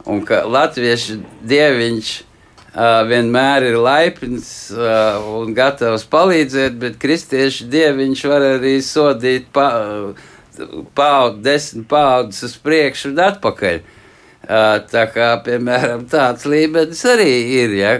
Un 0.07 0.23
ka 0.28 0.43
latviešu 0.47 1.17
dieviņš 1.47 2.13
uh, 2.21 3.03
vienmēr 3.09 3.67
ir 3.71 3.78
laipns 3.84 4.49
uh, 4.71 5.19
un 5.41 5.53
gatavs 5.57 6.07
palīdzēt, 6.07 6.80
bet 6.80 6.99
kristiešu 7.01 7.67
dieviņš 7.71 8.25
var 8.32 8.49
arī 8.55 8.78
sodīt. 8.84 9.51
Pa, 9.55 9.67
uh, 9.84 10.34
paudzi, 10.95 11.41
desmit 11.43 11.88
paudzes 11.89 12.43
uz 12.43 12.57
priekšu 12.63 13.11
un 13.11 13.23
atpakaļ. 13.28 13.80
Tā 14.91 15.03
kā, 15.11 15.28
piemēram, 15.43 16.05
tāds 16.07 16.45
līmenis 16.47 17.01
arī 17.09 17.32
ir. 17.57 17.73
Ja? 17.75 17.93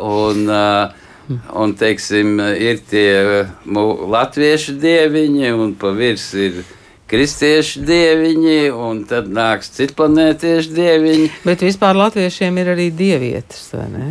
Un, 0.00 0.46
un, 1.30 1.74
teiksim, 1.78 2.36
ir 2.58 2.82
tie 2.90 3.46
latviešu 3.66 4.76
dieviņi, 4.82 5.54
un 5.54 5.74
pa 5.78 5.94
virsmu 5.96 6.46
ir 6.48 6.60
kristiešu 7.10 7.82
dieviņi, 7.88 8.58
un 8.70 9.02
tad 9.10 9.30
nāks 9.34 9.72
citplanētiešu 9.74 10.74
dieviņi. 10.76 11.30
Bet 11.46 11.64
vispār 11.66 11.98
latviešiem 11.98 12.60
ir 12.62 12.70
arī 12.76 12.90
dievietes, 12.94 13.64
vai 13.74 13.86
ne? 13.90 14.10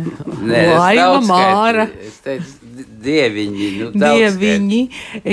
Nē, 0.50 0.64
Laima 0.76 1.22
Māra. 1.24 1.86
Es 2.04 2.20
teicu, 2.24 2.60
dieviņi. 3.04 3.70
Nu, 3.80 3.90
dieviņi. 3.96 4.80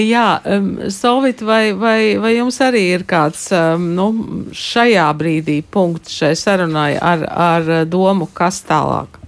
Jā, 0.08 0.28
um, 0.56 0.72
Solvit, 0.94 1.44
vai, 1.48 1.72
vai, 1.78 2.00
vai 2.22 2.34
jums 2.38 2.60
arī 2.64 2.88
ir 2.96 3.06
kāds 3.10 3.50
um, 3.56 3.92
nu, 3.98 4.08
šajā 4.56 5.08
brīdī 5.20 5.60
punkts 5.72 6.16
šai 6.22 6.34
sarunai 6.40 6.94
ar, 6.96 7.28
ar 7.28 7.72
domu, 7.90 8.30
kas 8.34 8.64
tālāk? 8.68 9.20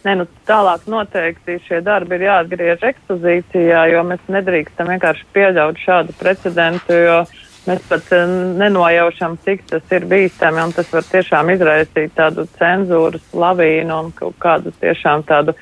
Nē, 0.00 0.14
nu, 0.16 0.24
tālāk 0.48 0.86
noteikti 0.88 1.58
šie 1.66 1.82
darbi 1.84 2.16
ir 2.16 2.24
jāatgriež 2.24 2.84
ekspozīcijā, 2.88 3.82
jo 3.92 4.04
mēs 4.08 4.22
nedrīkstam 4.32 4.88
vienkārši 4.94 5.26
pieļaut 5.34 5.80
šādu 5.82 6.14
precedentu, 6.16 6.96
jo 6.96 7.18
mēs 7.66 7.82
pat 7.90 8.08
uh, 8.16 8.32
nenojaušam, 8.62 9.36
cik 9.44 9.66
tas 9.68 9.92
ir 9.92 10.06
bīstami, 10.08 10.62
un 10.64 10.72
tas 10.72 10.88
var 10.94 11.04
tiešām 11.04 11.52
izraisīt 11.52 12.16
tādu 12.16 12.46
cenzūras 12.56 13.26
lavīnu 13.36 13.98
un 14.06 14.08
kaut 14.16 14.40
kādu 14.40 14.72
tiešām 14.80 15.26
tādu 15.28 15.52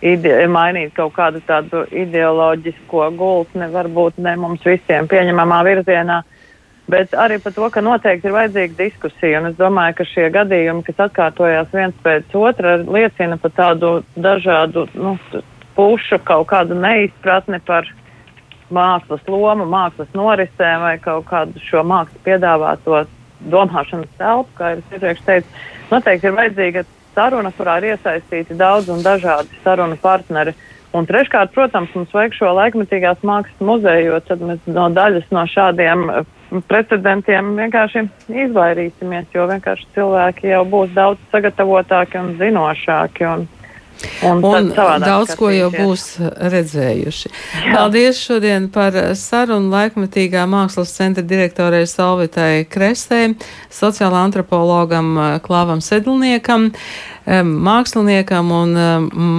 ide, 0.00 0.38
mainīt 0.48 0.96
kaut 0.96 1.12
kādu 1.18 1.44
tādu 1.44 1.84
ideoloģisko 1.92 3.10
gultni, 3.20 3.68
varbūt 3.76 4.24
ne 4.24 4.38
mums 4.40 4.64
visiem 4.64 5.10
pieņemamā 5.12 5.60
virzienā, 5.68 6.22
bet 6.90 7.14
arī 7.14 7.38
par 7.42 7.54
to, 7.56 7.68
ka 7.70 7.82
noteikti 7.84 8.28
ir 8.28 8.36
vajadzīga 8.36 8.78
diskusija. 8.78 9.40
Un 9.40 9.50
es 9.52 9.56
domāju, 9.58 9.96
ka 10.00 10.08
šie 10.08 10.28
gadījumi, 10.34 10.84
kas 10.88 11.02
atkārtojās 11.06 11.72
viens 11.74 11.96
pēc 12.04 12.36
otra, 12.38 12.76
liecina 12.82 13.38
par 13.42 13.54
tādu 13.56 13.92
dažādu 14.16 14.86
nu, 14.94 15.16
pušu 15.76 16.18
kaut 16.26 16.48
kādu 16.52 16.76
neizpratni 16.78 17.60
par 17.66 17.88
mākslas 18.72 19.22
lomu, 19.28 19.66
mākslas 19.68 20.10
norisēm 20.16 20.86
vai 20.86 20.96
kaut 21.02 21.26
kādu 21.28 21.60
šo 21.68 21.84
mākslas 21.86 22.24
piedāvāto 22.24 23.04
domāšanas 23.52 24.10
telpu, 24.18 24.50
kā 24.58 24.72
jau 24.72 24.82
es 24.82 24.96
iepriekš 24.96 25.24
teicu. 25.26 25.62
Noteikti 25.90 26.28
ir 26.28 26.36
vajadzīga 26.38 26.84
saruna, 27.14 27.52
kurā 27.56 27.78
ir 27.80 27.92
iesaistīti 27.92 28.56
daudz 28.58 28.88
un 28.92 29.02
dažādi 29.04 29.60
sarunu 29.64 29.98
partneri. 30.00 30.54
Un 30.92 31.06
treškārt, 31.08 31.54
protams, 31.54 31.92
mums 31.96 32.12
vajag 32.12 32.34
šo 32.36 32.50
laikmetīgās 32.58 33.22
mākslas 33.24 33.64
muzeju, 33.64 34.10
jo 34.10 34.20
tad 34.28 34.44
mēs 34.44 34.66
no 34.68 34.90
daļas 34.92 35.30
no 35.32 35.46
šādiem 35.48 36.04
eh, 36.12 36.26
precedentiem 36.68 37.54
vienkārši 37.56 38.04
izvairīsimies, 38.44 39.30
jo 39.32 39.48
vienkārši 39.48 39.88
cilvēki 39.96 40.52
jau 40.52 40.62
būs 40.68 40.92
daudz 40.96 41.32
sagatavotāki 41.32 42.20
un 42.20 42.36
zinošāki. 42.40 43.28
Un, 43.32 43.50
Un, 44.22 44.42
un 44.42 44.70
daudz 45.02 45.34
ko 45.38 45.50
jau 45.52 45.68
būs 45.70 46.16
redzējuši. 46.50 47.30
Jā. 47.30 47.74
Paldies 47.76 48.18
šodien 48.18 48.68
par 48.72 48.96
sarunu 49.18 49.70
laikmetīgā 49.70 50.42
mākslas 50.50 50.94
centra 50.96 51.22
direktorai 51.26 51.84
Salvitai 51.86 52.64
Krestē, 52.70 53.36
sociāla 53.70 54.24
antropologam 54.26 55.12
Klāvam 55.44 55.82
Sedlniekam 55.84 56.72
māksliniekam 57.26 58.50
un 58.50 58.72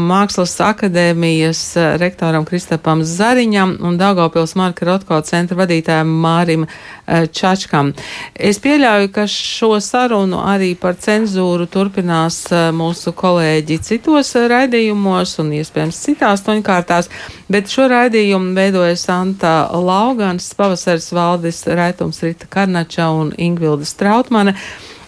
Mākslas 0.07 0.55
akadēmijas 0.63 1.61
eh, 1.75 1.87
rektoram 1.99 2.45
Kristapam 2.47 3.03
Zariņam 3.03 3.75
un 3.83 3.97
Daugavpils 3.99 4.55
Marka 4.55 4.87
Rotko 4.87 5.19
centra 5.27 5.57
vadītājiem 5.59 6.13
Mārim 6.23 6.63
eh, 6.63 7.25
Čačkam. 7.27 7.91
Es 8.35 8.61
pieļauju, 8.63 9.11
ka 9.11 9.27
šo 9.27 9.75
sarunu 9.83 10.39
arī 10.47 10.73
par 10.79 10.95
cenzūru 10.95 11.67
turpinās 11.67 12.39
eh, 12.51 12.69
mūsu 12.71 13.11
kolēģi 13.19 13.79
citos 13.83 14.31
raidījumos 14.35 15.35
un 15.43 15.51
iespējams 15.59 15.99
citās 16.05 16.45
toņkārtās, 16.47 17.11
bet 17.51 17.67
šo 17.67 17.89
raidījumu 17.91 18.55
veidoja 18.55 18.95
Santa 18.95 19.67
Laugans, 19.75 20.53
Pavasars 20.55 21.11
Valdis, 21.11 21.65
Raitums 21.67 22.23
Rita 22.23 22.47
Karnača 22.47 23.11
un 23.11 23.35
Ingvilda 23.35 23.85
Strautmane. 23.85 24.55